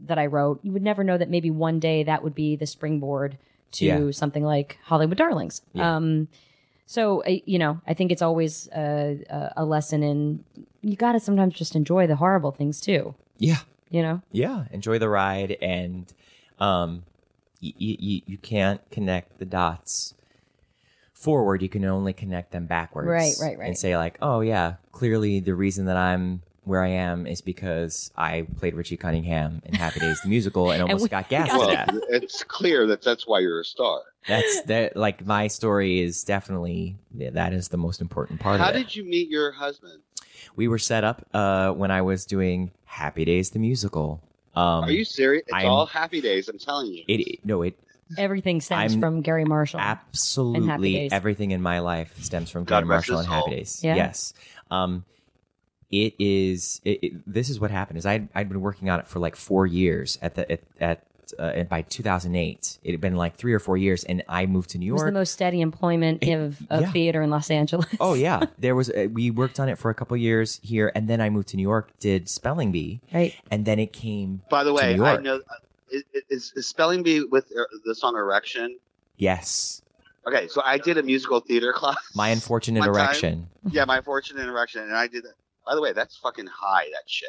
[0.06, 2.66] that I wrote, you would never know that maybe one day that would be the
[2.66, 3.38] springboard
[3.72, 4.10] to Yeah.
[4.12, 5.62] something like Hollywood Darlings.
[5.72, 5.96] Yeah.
[5.96, 6.28] Um,
[6.86, 10.44] so uh, you know, I think it's always a, a lesson in
[10.82, 13.14] you got to sometimes just enjoy the horrible things too.
[13.38, 13.58] Yeah.
[13.90, 14.22] You know.
[14.32, 16.06] Yeah, enjoy the ride and
[16.60, 17.02] um
[17.62, 20.14] y- y- y- you can't connect the dots
[21.16, 23.08] forward, you can only connect them backwards.
[23.08, 23.66] Right, right, right.
[23.68, 28.10] And say like, "Oh yeah, clearly the reason that I'm where I am is because
[28.16, 31.66] I played Richie Cunningham in Happy Days the musical and almost we got gassed got
[31.68, 32.00] to death.
[32.08, 34.00] it's clear that that's why you're a star.
[34.26, 38.76] That's that like my story is definitely that is the most important part How of
[38.76, 38.80] it.
[38.80, 40.02] did you meet your husband?
[40.56, 44.20] we were set up uh when I was doing Happy Days the musical.
[44.56, 45.44] Um Are you serious?
[45.46, 46.48] It's I'm- all happy days.
[46.48, 47.04] I'm telling you.
[47.06, 47.78] it no it
[48.18, 49.80] Everything stems I'm from Garry Marshall.
[49.80, 51.12] absolutely Days.
[51.12, 53.50] everything in my life stems from God Garry Marshall and Happy soul.
[53.50, 53.80] Days.
[53.84, 53.94] Yeah.
[53.96, 54.34] Yes.
[54.70, 55.04] Um
[55.90, 59.06] it is it, it- this is what happened is I I'd been working on it
[59.06, 61.02] for like 4 years at the at, at
[61.40, 64.70] uh, and by 2008 it had been like 3 or 4 years and I moved
[64.70, 65.08] to New it was York.
[65.12, 66.92] the most steady employment of, of yeah.
[66.92, 67.86] theater in Los Angeles.
[67.98, 68.90] Oh yeah, there was.
[68.90, 71.56] Uh, we worked on it for a couple years here, and then I moved to
[71.56, 73.34] New York, did Spelling Bee, right.
[73.50, 74.42] and then it came.
[74.48, 75.22] By the to way, New I York.
[75.24, 75.40] know.
[75.92, 78.78] Uh, Is, is, is spelling bee with er, the song erection?
[79.16, 79.82] Yes,
[80.28, 81.96] Okay, so I did a musical theater class.
[82.16, 82.96] My unfortunate One time.
[82.96, 83.46] erection.
[83.70, 85.34] yeah, my fortunate erection, and I did that.
[85.64, 86.86] By the way, that's fucking high.
[86.92, 87.28] That shit.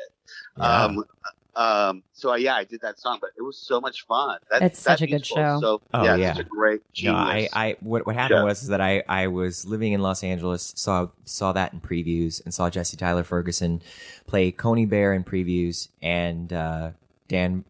[0.58, 0.84] Yeah.
[0.86, 1.04] Um,
[1.56, 2.04] um.
[2.14, 4.40] So I, yeah, I did that song, but it was so much fun.
[4.50, 5.60] That, It's that such a good show.
[5.62, 6.34] So Oh, yeah, yeah.
[6.34, 7.14] such a great No.
[7.14, 8.44] I, I what what happened Yeah.
[8.46, 12.44] was is that I I was living in Los Angeles, saw saw that in previews,
[12.44, 13.84] and saw Jesse Tyler Ferguson
[14.26, 16.92] play Coneybear in previews, and uh,
[17.28, 17.64] Dan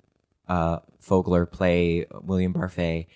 [0.48, 3.08] uh, Fogler play William Barfée,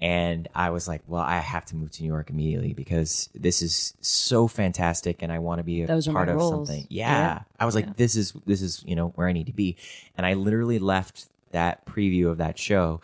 [0.00, 3.62] and I was like, well, I have to move to New York immediately because this
[3.62, 6.68] is so fantastic, and I want to be a Those are part my of roles.
[6.68, 6.86] something.
[6.88, 7.10] Yeah.
[7.10, 7.40] Yeah.
[7.58, 7.92] I was like, Yeah.
[7.96, 9.76] this is this is you know where I need to be,
[10.16, 13.00] and I literally left that preview of that show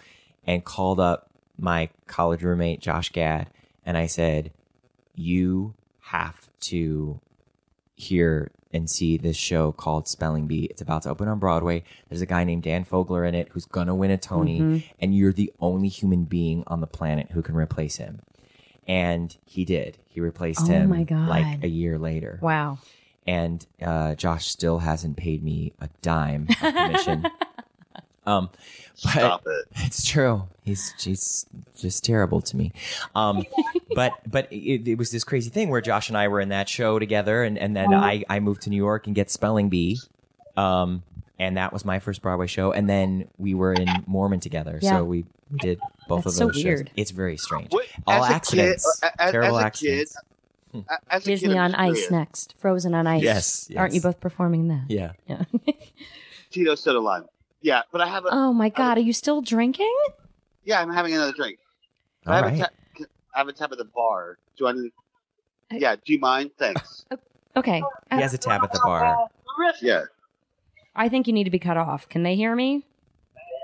[0.46, 3.48] and called up my college roommate Josh Gad
[3.86, 4.52] and I said,
[5.14, 7.20] "You have to
[7.96, 10.64] hear and see this show called Spelling Bee.
[10.64, 11.84] It's about to open on Broadway.
[12.10, 14.86] There's a guy named Dan Fogler in it who's gonna win a Tony, Mm-hmm.
[15.00, 18.20] and you're the only human being on the planet who can replace him."
[18.86, 19.96] And he did.
[20.08, 21.28] He replaced Oh him my God.
[21.28, 22.78] like a year later Wow.
[23.26, 27.24] and uh, Josh still hasn't paid me a dime of commission.
[28.26, 28.50] Um,
[29.02, 29.64] but Stop it.
[29.84, 30.44] it's true.
[30.64, 31.46] He's he's
[31.76, 32.72] just terrible to me.
[33.14, 33.44] Um,
[33.94, 36.68] but but it, it was this crazy thing where Josh and I were in that
[36.68, 39.98] show together, and and then I I moved to New York and get Spelling Bee.
[40.56, 41.02] Um,
[41.38, 44.90] and that was my first Broadway show, and then we were in Mormon together, Yeah.
[44.98, 46.64] so we we did both That's of so those shows.
[46.64, 46.90] weird.
[46.96, 47.72] It's very strange.
[47.72, 50.16] Wait, All as a accidents, kid, uh, as, terrible as a accidents.
[50.72, 52.54] Kid, as a Disney kid, I'm on just Ice next.
[52.58, 53.22] Frozen on Ice.
[53.22, 54.84] Yes, Aren't you both performing that?
[54.88, 55.12] Yeah.
[55.28, 55.42] Yeah.
[56.50, 57.24] Tito soda lime.
[57.64, 58.28] Yeah, but I have a.
[58.30, 58.98] oh my God.
[58.98, 59.94] Are you still drinking?
[60.64, 61.58] yeah, I'm having another drink.
[62.26, 62.54] I have right.
[62.54, 62.72] a tap.
[63.34, 64.36] I have a tap at the bar.
[64.58, 64.92] Do I need?
[65.72, 65.96] I- Yeah.
[65.96, 66.50] Do you mind?
[66.58, 67.04] Thanks.
[67.56, 67.80] Okay.
[68.10, 69.28] He has a tab at the bar.
[69.80, 70.02] yeah.
[70.96, 72.08] I think you need to be cut off.
[72.08, 72.84] Can they hear me?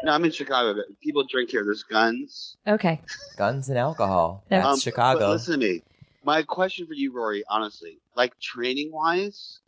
[0.04, 0.74] No, I'm in Chicago.
[0.74, 1.64] But people drink here.
[1.64, 2.56] There's guns.
[2.68, 3.00] Okay.
[3.36, 4.44] Guns and alcohol.
[4.50, 4.58] Yeah.
[4.58, 5.30] That's Um, But Chicago.
[5.30, 5.82] listen to me.
[6.22, 9.58] My question for you, Rory, honestly, like training wise,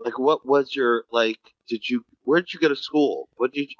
[0.00, 1.38] like what was your like?
[1.68, 2.04] Did you?
[2.24, 3.28] Where did you go to school?
[3.36, 3.76] What did you?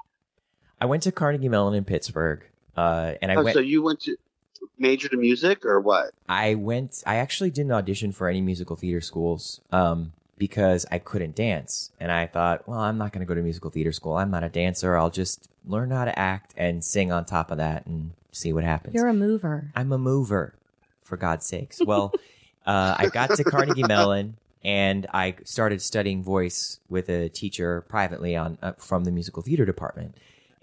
[0.79, 2.43] I went to Carnegie Mellon in Pittsburgh,
[2.75, 3.55] uh, and I oh, went.
[3.55, 4.17] so you went to
[4.77, 6.11] major to music or what?
[6.29, 7.03] I went.
[7.05, 12.11] I actually didn't audition for any musical theater schools um, because I couldn't dance, and
[12.11, 14.17] I thought, well, I'm not going to go to musical theater school.
[14.17, 14.95] I'm not a dancer.
[14.97, 18.63] I'll just learn how to act and sing on top of that and see what
[18.63, 18.95] happens.
[18.95, 19.71] You're a mover.
[19.75, 20.53] I'm a mover,
[21.03, 21.81] for God's sakes.
[21.83, 22.13] Well,
[22.65, 24.37] uh, I got to Carnegie Mellon
[24.67, 29.65] and I started studying voice with a teacher privately on uh, from the musical theater
[29.65, 30.15] department.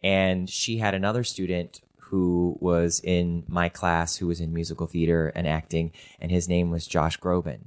[0.03, 5.33] And she had another student who was in my class who was in musical theater
[5.35, 5.91] and acting,
[6.21, 7.61] and his name was Josh Groban.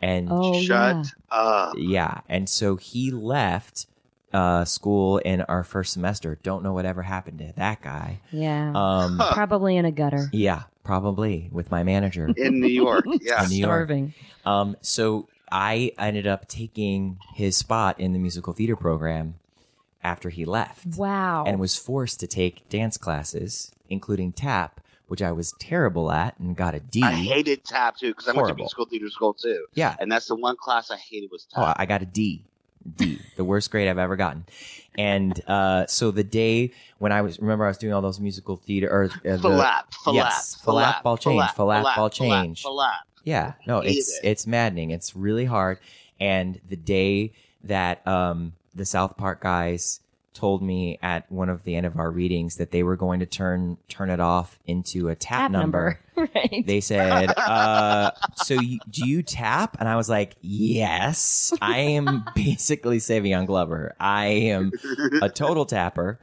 [0.00, 1.36] And Oh, Shut yeah.
[1.36, 1.74] up.
[1.76, 3.86] yeah, and so he left
[4.32, 6.38] uh, school in our first semester.
[6.42, 8.20] Don't know whatever happened to that guy.
[8.30, 8.72] Yeah.
[8.74, 10.28] Um, Probably in a gutter.
[10.32, 12.28] yeah, probably with my manager.
[12.36, 13.04] In New York.
[13.20, 13.42] Yeah.
[13.44, 13.68] In New York.
[13.70, 14.14] Starving.
[14.44, 19.34] Um, so I ended up taking his spot in the musical theater program
[20.02, 21.44] after he left, Wow.
[21.46, 26.54] and was forced to take dance classes, including tap, which I was terrible at and
[26.56, 27.02] got a D.
[27.02, 28.56] I hated tap too because I went to Horrible.
[28.64, 31.76] musical theater school too, yeah, and that's the one class I hated was oh, tap.
[31.78, 32.44] I got a D.
[32.96, 34.44] D, the worst grade I've ever gotten.
[34.98, 38.56] And uh, so the day when I was, remember, I was doing all those musical
[38.58, 42.10] theater or uh, the, Flap, flap, yes, flap, flap, ball change, flap, flap, flap, ball
[42.10, 42.60] flap, change.
[42.60, 43.06] flap.
[43.24, 44.28] Yeah, no, it's it.
[44.28, 44.90] it's maddening.
[44.90, 45.78] It's really hard.
[46.20, 47.32] And the day
[47.64, 50.00] that um, the South Park guys
[50.34, 53.26] told me at one of the end of our readings that they were going to
[53.26, 56.32] turn turn it off into a tap, Tap number, number.
[56.34, 56.64] right.
[56.66, 62.24] they said, uh, "So you, do you tap?" And I was like, "Yes, I am
[62.34, 63.94] basically saving Savion Glover.
[63.98, 64.72] I am
[65.22, 66.18] a total tapper."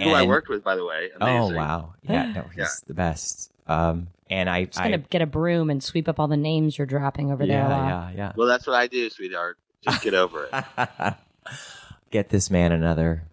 [0.00, 1.10] Who I worked with, by the way.
[1.20, 2.66] Oh wow, yeah, no, he's Yeah.
[2.86, 3.50] the best.
[3.66, 6.86] Um, and I, Just gonna get a broom and sweep up all the names you're
[6.86, 7.56] dropping over there.
[7.68, 8.32] yeah, a yeah, yeah.
[8.36, 9.58] Well, that's what I do, sweetheart.
[9.82, 11.14] Just get over it.
[12.10, 13.24] Get this man another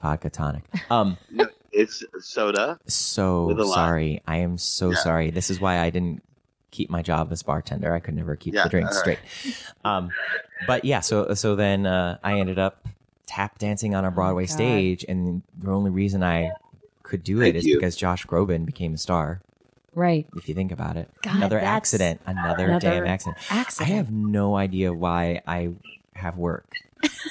[0.00, 0.64] vodka tonic.
[0.90, 1.16] Um,
[1.74, 2.78] It's soda.
[2.86, 3.74] so With a lime.
[3.74, 4.22] sorry.
[4.26, 4.96] I am so Yeah.
[4.96, 5.30] sorry.
[5.30, 6.22] This is why I didn't
[6.70, 7.94] keep my job as bartender.
[7.94, 9.18] I could never keep Yeah, the drinks all straight.
[9.82, 10.10] Um,
[10.66, 12.86] but yeah, so so then uh, I ended up
[13.26, 16.50] tap dancing on a Broadway Oh stage, and the only reason I
[17.02, 17.76] could do Thank it is you.
[17.76, 19.40] because Josh Groban became a star.
[19.94, 20.26] Right.
[20.36, 23.38] If you think about it, God, another accident, another, another damn accident.
[23.50, 23.90] accident.
[23.90, 25.70] I have no idea why I
[26.14, 26.66] have work.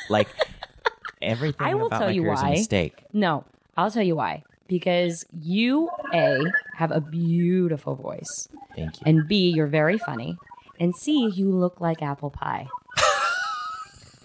[0.09, 0.28] Like
[1.22, 2.51] everything I will about tell my you career is a why.
[2.51, 3.03] mistake.
[3.14, 3.45] No,
[3.78, 4.43] I'll tell you why.
[4.68, 6.39] Because you, A,
[6.76, 9.03] have a beautiful voice, Thank you.
[9.05, 10.38] and B, you're very funny,
[10.80, 12.68] and C, you look like apple pie.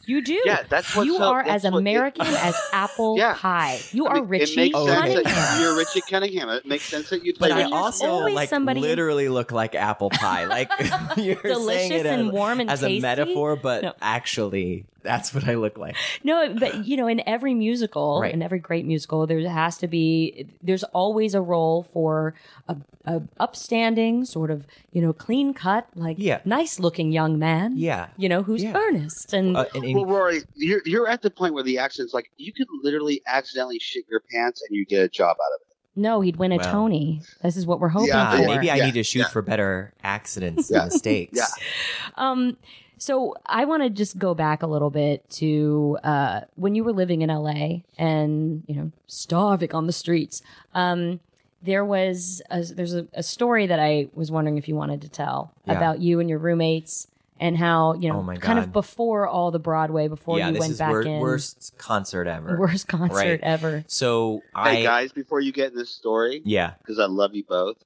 [0.07, 0.41] You do.
[0.45, 3.35] Yeah, that's what's you so- are as what- American as apple Yeah.
[3.35, 3.81] pie.
[3.93, 5.25] You I are mean, Richie It makes sense Cunningham.
[5.25, 6.49] that you're Richie Cunningham.
[6.51, 7.49] It makes sense that you play.
[7.49, 10.45] But I there's also always like somebody- literally look like apple pie.
[10.47, 10.71] Like
[11.17, 12.99] you're saying Delicious it and as, warm and as tasty?
[12.99, 13.93] a metaphor, but No.
[14.01, 15.97] actually that's what I look like.
[16.25, 18.35] No, but you know, in every musical, Right.
[18.35, 20.47] in every great musical, there has to be.
[20.63, 22.35] There's always a role for
[22.69, 22.77] a,
[23.07, 26.41] a upstanding, sort of, you know, clean cut, like Yeah.
[26.45, 27.75] nice looking young man.
[27.77, 28.09] Yeah.
[28.17, 28.77] You know, who's Yeah.
[28.77, 32.13] earnest and Uh, and, and- Well, Rory, you're you're at the point where the accent's
[32.13, 35.61] like you could literally accidentally shit your pants and you get a job out of
[35.61, 35.67] it.
[35.99, 36.73] no, he'd win a Well.
[36.73, 37.23] Tony.
[37.43, 38.43] This is what we're hoping Yeah, for.
[38.43, 39.29] uh, maybe I Yeah, need to shoot yeah.
[39.29, 40.83] for better accidents Yeah.
[40.83, 41.39] and mistakes.
[41.39, 41.47] Yeah.
[42.17, 42.57] Um,
[42.99, 46.93] so I want to just go back a little bit to uh, when you were
[46.93, 50.43] living in LA and you know starving on the streets.
[50.75, 51.21] Um,
[51.63, 55.09] there was a, there's a, a story that I was wondering if you wanted to
[55.09, 55.73] tell Yeah.
[55.75, 57.09] about you and your roommates
[57.41, 60.53] and how you know Oh my kind of before all the Broadway before yeah, you
[60.55, 62.57] this went is back wor- in worst concert ever.
[62.59, 63.41] worst concert Right.
[63.43, 63.85] ever.
[63.89, 67.77] So I guys, before you get in this story, yeah because I love you both,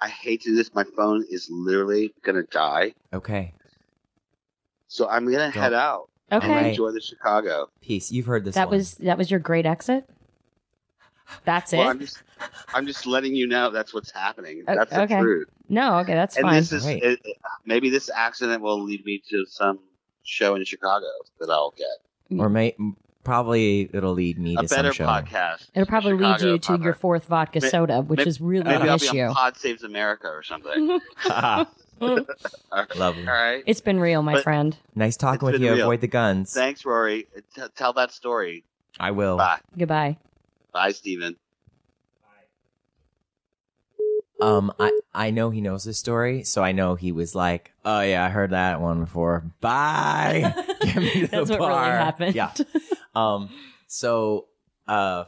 [0.00, 0.72] I hate to do this.
[0.74, 3.52] My phone is literally gonna die, okay
[4.88, 6.08] so I'm gonna Don't- head out.
[6.32, 6.66] Okay, All right.
[6.66, 7.68] Enjoy the Chicago.
[7.80, 8.10] peace.
[8.10, 8.56] You've heard this.
[8.56, 8.78] that one.
[8.78, 10.08] was that was your great exit.
[11.44, 11.90] That's Well, it.
[11.90, 12.22] I'm just,
[12.74, 14.62] I'm just letting you know that's what's happening.
[14.68, 15.48] O- That's the truth.
[15.68, 16.54] no, okay, that's And fine.
[16.54, 17.02] this is Right.
[17.02, 19.80] it, it- maybe this accident will lead me to some
[20.22, 21.06] show in Chicago
[21.40, 21.86] that I'll get
[22.36, 22.40] mm.
[22.40, 22.76] or may
[23.24, 25.06] probably it'll lead me a to better some show.
[25.06, 25.68] podcast.
[25.74, 28.82] It'll probably lead you to your fourth vodka May- soda, which may- is really Maybe
[28.84, 29.20] an I'll be issue.
[29.20, 31.00] on Pod Saves America or something.
[32.00, 33.26] Lovely.
[33.26, 33.62] All right.
[33.66, 34.76] It's been real, my But- friend.
[34.94, 35.72] Nice talking It's with been you.
[35.74, 35.82] real.
[35.86, 36.52] Avoid the guns.
[36.52, 37.26] Thanks, Rory.
[37.54, 38.64] T- tell that story.
[39.00, 39.36] I will.
[39.36, 39.60] Bye.
[39.78, 40.16] Goodbye.
[40.72, 41.36] Bye, Steven.
[44.40, 48.00] Um, I I know he knows this story, so I know he was like, "Oh
[48.02, 50.52] yeah, I heard that one before." Bye.
[50.82, 51.96] Get me to That's the what really bar.
[51.96, 52.34] happened.
[52.34, 52.52] Yeah.
[53.14, 53.48] Um.
[53.86, 54.48] So,
[54.86, 55.24] uh,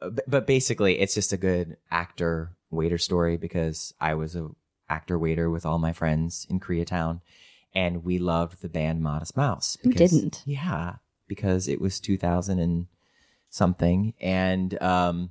[0.00, 4.48] b- but basically, it's just a good actor waiter story because I was a
[4.88, 7.20] actor waiter with all my friends in Koreatown,
[7.74, 9.76] and we loved the band Modest Mouse.
[9.82, 10.42] Who didn't?
[10.46, 12.86] Yeah, because it was 2000 and
[13.50, 15.30] something, and um,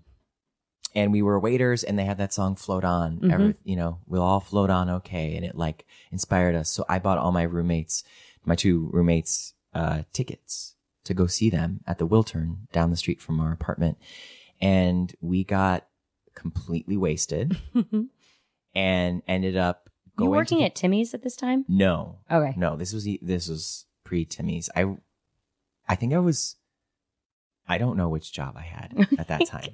[0.95, 3.31] and we were waiters, and they had that song "Float On." Mhm.
[3.31, 6.69] Every, you know, we'll all float on, okay, and it like inspired us.
[6.69, 8.03] So I bought all my roommates,
[8.45, 13.21] my two roommates, uh, tickets to go see them at the Wiltern down the street
[13.21, 13.97] from our apartment,
[14.61, 15.87] and we got
[16.35, 17.57] completely wasted
[18.75, 21.65] and ended up you going working to, at Timmy's at this time?
[21.67, 22.53] no Okay.
[22.57, 24.85] no this was this was pre timmy's i
[25.87, 26.55] i think i was
[27.67, 29.69] i don't know which job i had at that time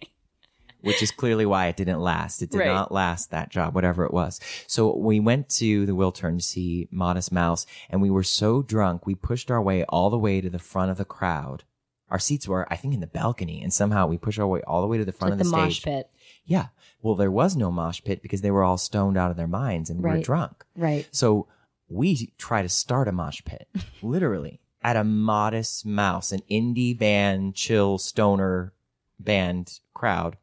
[0.81, 2.67] which is clearly why it didn't last it did Right.
[2.67, 6.87] not last that job whatever it was so we went to the wiltern to see
[6.91, 10.49] modest mouse and we were so drunk we pushed our way all the way to
[10.49, 11.63] the front of the crowd
[12.09, 14.81] our seats were i think in the balcony and somehow we pushed our way all
[14.81, 16.09] the way to the front like of the the, mosh stage pit.
[16.45, 16.67] yeah
[17.01, 19.89] well there was no mosh pit because they were all stoned out of their minds
[19.89, 20.23] and we were Right.
[20.23, 21.07] drunk Right.
[21.11, 21.47] so
[21.87, 23.67] we try to start a mosh pit,
[24.03, 28.73] literally, at a modest mouse, an indie band, chill stoner
[29.19, 30.37] band crowd.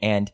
[0.00, 0.30] And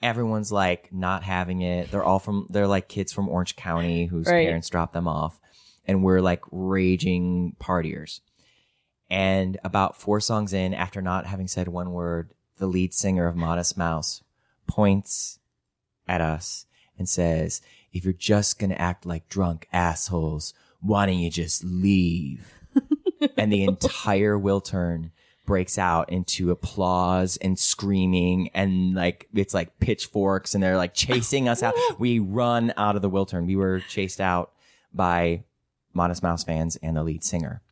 [0.00, 1.90] everyone's like not having it.
[1.90, 4.46] They're all from, they're like kids from Orange County whose Right.
[4.46, 5.40] parents dropped them off.
[5.86, 8.20] And we're like raging partiers.
[9.10, 13.34] And about four songs in, after not having said one word, the lead singer of
[13.36, 14.22] Modest Mouse
[14.66, 15.38] points
[16.06, 16.66] at us
[16.98, 17.60] and says,
[17.92, 22.52] if you're just going to act like drunk assholes, why don't you just leave?
[23.36, 25.10] and the entire Wiltern
[25.46, 31.48] breaks out into applause and screaming and like it's like pitchforks and they're like chasing
[31.48, 31.74] us out.
[31.98, 33.46] We run out of the Wiltern.
[33.46, 34.52] We were chased out
[34.92, 35.44] by
[35.92, 37.62] Modest Mouse fans and the lead singer.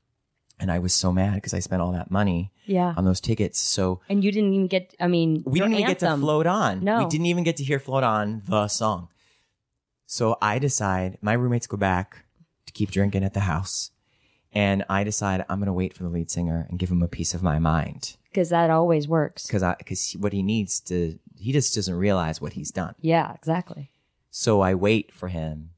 [0.62, 2.94] And I was so mad because I spent all that money Yeah.
[2.96, 3.58] on those tickets.
[3.58, 4.94] So And you didn't even get.
[5.00, 6.84] I mean, we didn't even get to float on.
[6.84, 6.98] No.
[7.02, 9.08] We didn't even get to hear float on the song.
[10.06, 12.24] So I decide my roommates go back
[12.66, 13.90] to keep drinking at the house.
[14.52, 17.08] And I decide I'm going to wait for the lead singer and give him a
[17.08, 18.16] piece of my mind.
[18.30, 19.46] because that always works.
[19.50, 22.94] Cause I, cause what he needs to, he just doesn't realize what he's done.
[23.00, 23.32] Yeah.
[23.34, 23.90] Exactly.
[24.30, 25.70] So I wait for him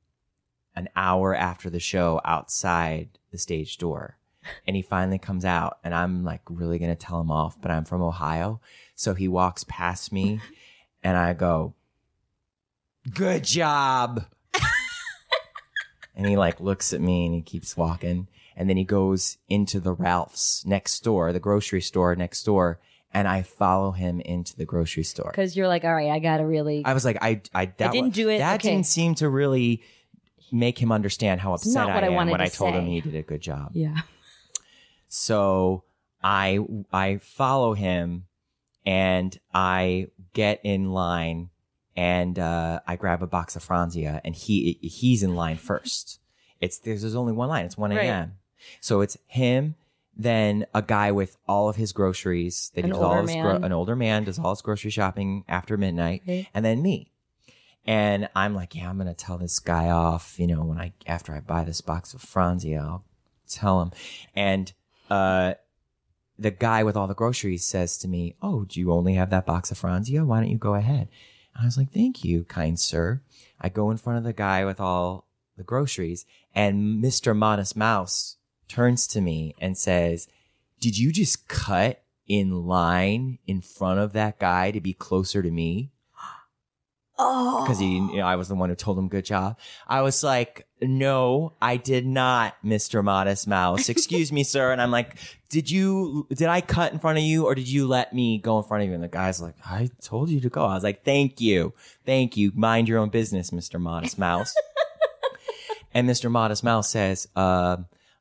[0.76, 4.18] an hour after the show outside the stage door.
[4.66, 7.84] And he finally comes out and I'm like really to tell him off, but I'm
[7.84, 8.60] from Ohio.
[8.94, 10.40] So he walks past me
[11.02, 11.74] and I go,
[13.12, 14.24] good job.
[16.16, 18.28] and he like looks at me and he keeps walking.
[18.56, 22.78] And then he goes into the Ralph's next door, the grocery store next door.
[23.12, 25.30] And I follow him into the grocery store.
[25.30, 26.84] Because you're like, all right, I gotta really.
[26.84, 28.70] I was like, I, I, that didn't wa- do it, That okay.
[28.70, 29.82] didn't seem to really
[30.52, 32.86] make him understand how upset not what I am wanted when to I told him
[32.86, 33.70] he did a good job.
[33.72, 34.00] yeah.
[35.16, 35.84] So
[36.22, 36.58] I
[36.92, 38.24] I follow him
[38.84, 41.50] and I get in line
[41.96, 46.18] and uh, I grab a box of Franzia and he he's in line first.
[46.60, 47.64] It's there's, there's only one line.
[47.64, 48.06] It's one Right.
[48.06, 48.38] a.m.
[48.80, 49.76] So it's him,
[50.16, 52.72] then a guy with all of his groceries.
[52.74, 53.64] That An does all older his gro- man.
[53.64, 56.48] an older man does all his grocery shopping after midnight, Right.
[56.52, 57.12] and then me.
[57.86, 60.40] And I'm like, yeah, I'm gonna tell this guy off.
[60.40, 63.04] You know, when I after I buy this box of Franzia, I'll
[63.48, 63.92] tell him.
[64.34, 64.72] And
[65.10, 65.54] uh,
[66.38, 69.46] the guy with all the groceries says to me, "Oh, do you only have that
[69.46, 70.26] box of Franzia?
[70.26, 71.08] Why don't you go ahead?"
[71.54, 73.22] And I was like, "Thank you, kind sir."
[73.60, 78.36] I go in front of the guy with all the groceries, and Mister Modest Mouse
[78.68, 80.28] turns to me and says,
[80.80, 85.50] "Did you just cut in line in front of that guy to be closer to
[85.50, 85.92] me?"
[87.16, 89.58] Oh, because he, you know, I was the one who told him good job.
[89.86, 93.04] I was like, no, I did not, Mr.
[93.04, 93.88] Modest Mouse.
[93.88, 94.72] Excuse me, sir.
[94.72, 95.16] And I'm like,
[95.48, 98.58] did you, did I cut in front of you or did you let me go
[98.58, 98.94] in front of you?
[98.94, 100.64] And the guy's like, I told you to go.
[100.64, 101.72] I was like, thank you.
[102.04, 102.50] Thank you.
[102.54, 103.80] Mind your own business, Mr.
[103.80, 104.52] Modest Mouse.
[105.94, 106.28] and Mr.
[106.28, 107.76] Modest Mouse says, uh,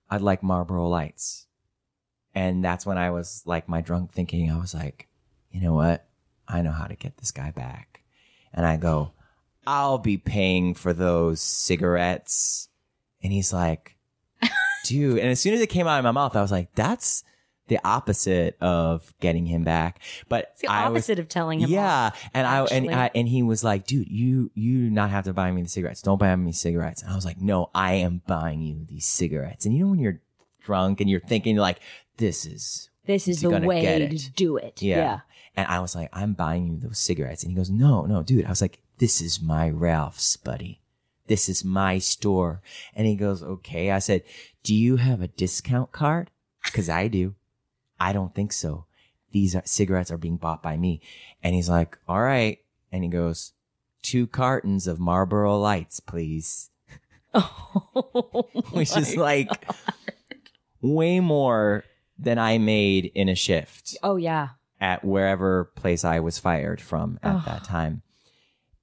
[0.08, 1.48] I'd like Marlboro Lights.
[2.36, 5.08] And that's when I was like, my drunk thinking, I was like,
[5.52, 6.06] you know what?
[6.48, 7.93] I know how to get this guy back.
[8.54, 9.12] And I go,
[9.66, 12.70] I'll be paying for those cigarettes.
[13.22, 13.96] And he's like,
[14.86, 15.20] dude.
[15.20, 17.24] And as soon as it came out of my mouth, I was like, that's
[17.68, 20.02] the opposite of getting him back.
[20.28, 21.70] But It's the I was, opposite of telling him.
[21.70, 22.08] yeah.
[22.08, 22.94] off, and I, and.
[22.94, 25.70] I, and he was like, dude, you, you do not have to buy me the
[25.70, 26.02] cigarettes.
[26.02, 27.02] Don't buy me cigarettes.
[27.02, 29.66] And I was like, no, I am buying you these cigarettes.
[29.66, 30.20] And you know, when you're
[30.62, 31.80] drunk and you're thinking like,
[32.18, 34.82] this is This is the way to do it.
[34.82, 34.98] yeah.
[34.98, 35.20] yeah.
[35.56, 37.44] And I was like, I'm buying you those cigarettes.
[37.44, 38.46] And he goes, no, no, dude.
[38.46, 40.82] I was like, this is my Ralph's, buddy.
[41.28, 42.62] This is my store.
[42.96, 43.92] And he goes, okay.
[43.92, 44.24] I said,
[44.64, 46.32] do you have a discount card?
[46.72, 47.36] Cause I do.
[48.00, 48.86] I don't think so.
[49.32, 51.02] These are, cigarettes are being bought by me.
[51.44, 52.60] And he's like, all right.
[52.92, 53.54] And he goes,
[54.02, 56.70] two cartons of Marlboro Lights, please.
[57.36, 59.76] Oh, Which is like God.
[60.84, 61.84] way more
[62.20, 64.50] than I made in a shift Oh yeah.
[64.84, 67.46] At wherever place I was fired from at Ugh.
[67.46, 68.02] that time.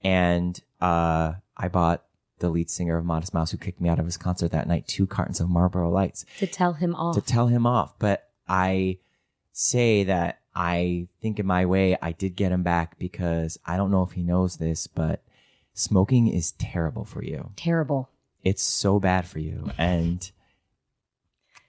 [0.02, 2.04] And uh, I bought
[2.38, 4.88] the lead singer of Modest Mouse, who kicked me out of his concert that night,
[4.88, 7.16] two cartons of Marlboro Lights To tell him off.
[7.16, 7.98] to tell him off.
[7.98, 8.96] But I
[9.52, 13.90] say that I think in my way, I did get him back because I don't
[13.90, 15.22] know if he knows this, but
[15.74, 17.50] smoking is terrible for you.
[17.56, 18.08] Terrible.
[18.42, 19.70] It's so bad for you.
[19.76, 20.28] And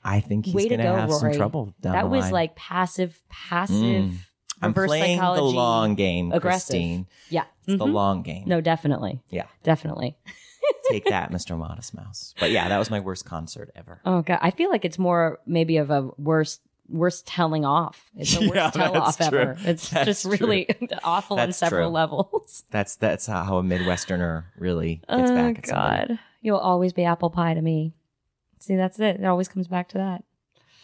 [0.03, 1.37] I think he's Way to to go, have some Rory.
[1.37, 2.31] trouble down that the was line.
[2.31, 3.75] like passive, passive.
[3.77, 4.17] Mm.
[4.63, 6.69] I'm reverse playing psychology, the long game, aggressive.
[6.73, 7.07] Christine.
[7.29, 7.45] Yeah.
[7.67, 7.93] It's the Mhm.
[7.93, 8.43] long game.
[8.47, 9.21] No, definitely.
[9.29, 9.45] Yeah.
[9.63, 10.17] Definitely.
[10.89, 11.57] Take that, Mr.
[11.57, 12.33] Modest Mouse.
[12.39, 14.01] But yeah, that was my worst concert ever.
[14.05, 18.05] Oh god, I feel like it's more maybe of a worst worst telling off.
[18.17, 19.39] It's the worst Yeah, tell that's off true.
[19.39, 19.57] ever.
[19.61, 20.67] It's That's just really
[21.03, 21.93] awful on several true.
[21.93, 22.63] levels.
[22.69, 26.07] That's that's how a Midwesterner really gets oh back at somebody.
[26.13, 27.93] god, you'll always be apple pie to me.
[28.61, 29.19] See, that's it.
[29.19, 30.23] It always comes back to that.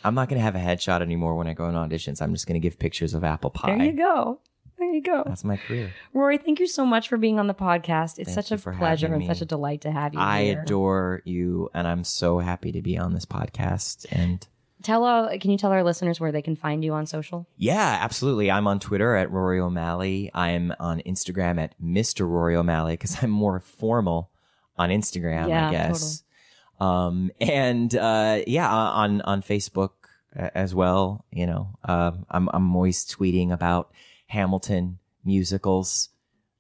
[0.04, 2.22] I'm not gonna have a headshot anymore when I go on auditions.
[2.22, 3.76] I'm just gonna give pictures of apple pie.
[3.78, 4.40] There you go.
[4.78, 5.24] There you go.
[5.26, 5.92] That's my career.
[6.14, 8.20] Rory, thank you so much for being on the podcast.
[8.20, 10.62] It's Thank such a pleasure and such a delight to have you I here.
[10.62, 14.06] adore you, and I'm so happy to be on this podcast.
[14.12, 14.46] And
[14.84, 17.48] Tell uh, can you tell our listeners where they can find you on social?
[17.58, 18.52] yeah, absolutely.
[18.52, 20.30] I'm on Twitter at Rory O'Malley.
[20.36, 22.30] I'm on Instagram at Mr.
[22.30, 24.30] Rory O'Malley because I'm more formal
[24.78, 26.24] on Instagram, Yeah, I guess.
[26.80, 29.92] Um, and uh, yeah, on on Facebook
[30.36, 31.26] as well.
[31.32, 33.92] You know, um, I'm I'm always tweeting about
[34.28, 36.10] Hamilton musicals.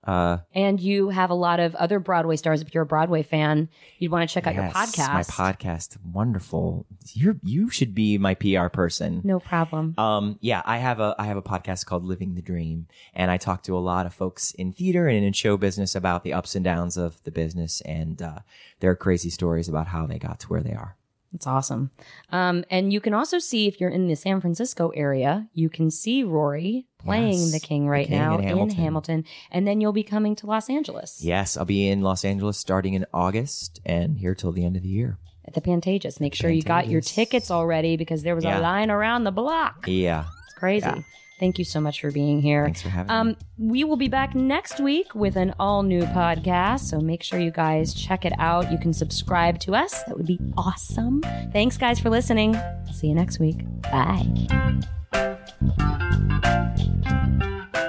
[0.07, 2.61] Uh, And you have a lot of other Broadway stars.
[2.61, 3.67] If you're a Broadway fan,
[3.99, 5.13] you'd want to check out your podcast.
[5.13, 6.85] My podcast, wonderful.
[7.13, 9.21] You're you should be my PR person.
[9.23, 9.95] No problem.
[9.97, 13.37] Um, yeah, I have a I have a podcast called Living the Dream, and I
[13.37, 16.55] talk to a lot of folks in theater and in show business about the ups
[16.55, 18.39] and downs of the business and uh,
[18.79, 20.95] their crazy stories about how they got to where they are.
[21.33, 21.91] It's awesome.
[22.31, 25.91] Um, and you can also see if you're in the San Francisco area, you can
[25.91, 28.77] see Rory playing Yes, the King the right King now in in Hamilton.
[28.77, 29.23] Hamilton.
[29.51, 32.93] And then you'll be coming to Los Angeles Yes, I'll be in Los Angeles starting
[32.93, 35.17] in August and here till the end of the year.
[35.45, 36.19] at the Pantages.
[36.19, 38.59] Make sure you got your tickets already because there was Yeah.
[38.59, 39.85] a line around the block.
[39.87, 40.85] Yeah, It's crazy.
[40.85, 41.01] Yeah.
[41.39, 42.65] Thank you so much for being here.
[42.65, 43.35] thanks for having Um, me.
[43.59, 46.79] we will be back next week with an all new podcast.
[46.89, 48.71] So make sure you guys check it out.
[48.71, 50.03] You can subscribe to us.
[50.05, 51.21] That would be awesome.
[51.53, 52.57] Thanks, guys, for listening.
[52.91, 53.59] See you next week.
[53.83, 54.25] Bye.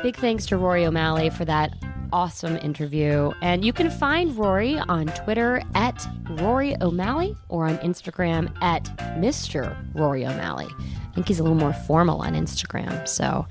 [0.09, 1.75] Big thanks to Rory O'Malley for that
[2.15, 3.31] awesome interview.
[3.43, 6.03] And you can find Rory on Twitter at
[6.41, 8.85] Rory O'Malley or on Instagram at
[9.19, 9.77] Mr.
[9.93, 10.67] Rory O'Malley.
[10.81, 13.07] I think he's a little more formal on Instagram.
[13.07, 13.47] So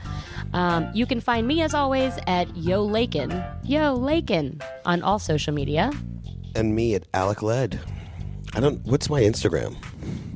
[0.54, 5.54] um, you can find me, as always, at Yo Lakin, Yo Lakin on all social
[5.54, 5.92] media.
[6.56, 7.80] And me at Alec Led.
[8.56, 8.84] I don't.
[8.84, 9.78] What's my Instagram?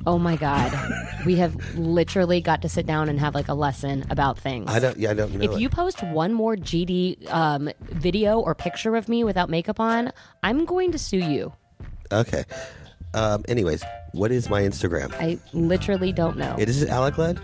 [0.06, 0.72] Oh my God.
[1.26, 4.70] we have literally got to sit down and have like a lesson about things.
[4.70, 4.98] I don't.
[4.98, 5.44] Yeah, I don't know.
[5.44, 5.60] If it.
[5.60, 10.12] you post one more GD um, video or picture of me without makeup on,
[10.44, 11.54] I'm going to sue you.
[12.12, 12.44] Okay.
[13.14, 13.84] Um, anyways,
[14.14, 15.14] what is my Instagram?
[15.20, 16.56] I literally don't know.
[16.58, 17.40] It is it Alec Led?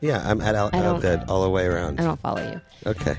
[0.00, 2.00] Yeah, I'm at Al- Alec Led all the way around.
[2.00, 2.60] I don't follow you.
[2.86, 3.16] Okay.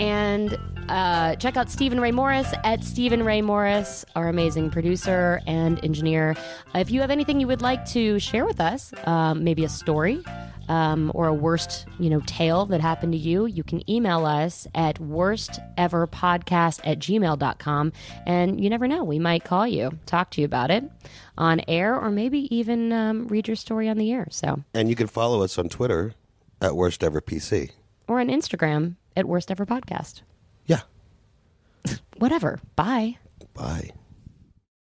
[0.00, 0.58] And
[0.90, 6.34] uh, check out Stephen Ray Morris at Stephen Ray Morris, our amazing producer and engineer.
[6.74, 10.22] If you have anything you would like to share with us, um, maybe a story
[10.68, 14.66] um, or a worst, you know, tale that happened to you, you can email us
[14.74, 17.92] at worsteverpodcast at gmail.com.
[18.26, 20.84] And you never know, we might call you, talk to you about it
[21.38, 24.26] on air, or maybe even um, read your story on the air.
[24.30, 26.14] So, And you can follow us on Twitter
[26.60, 27.70] at worsteverpc.
[28.08, 30.18] Or on Instagram at Worst Ever Podcast.
[30.18, 30.24] Yeah.
[32.18, 32.58] Whatever.
[32.76, 33.16] Bye.
[33.54, 33.90] Bye.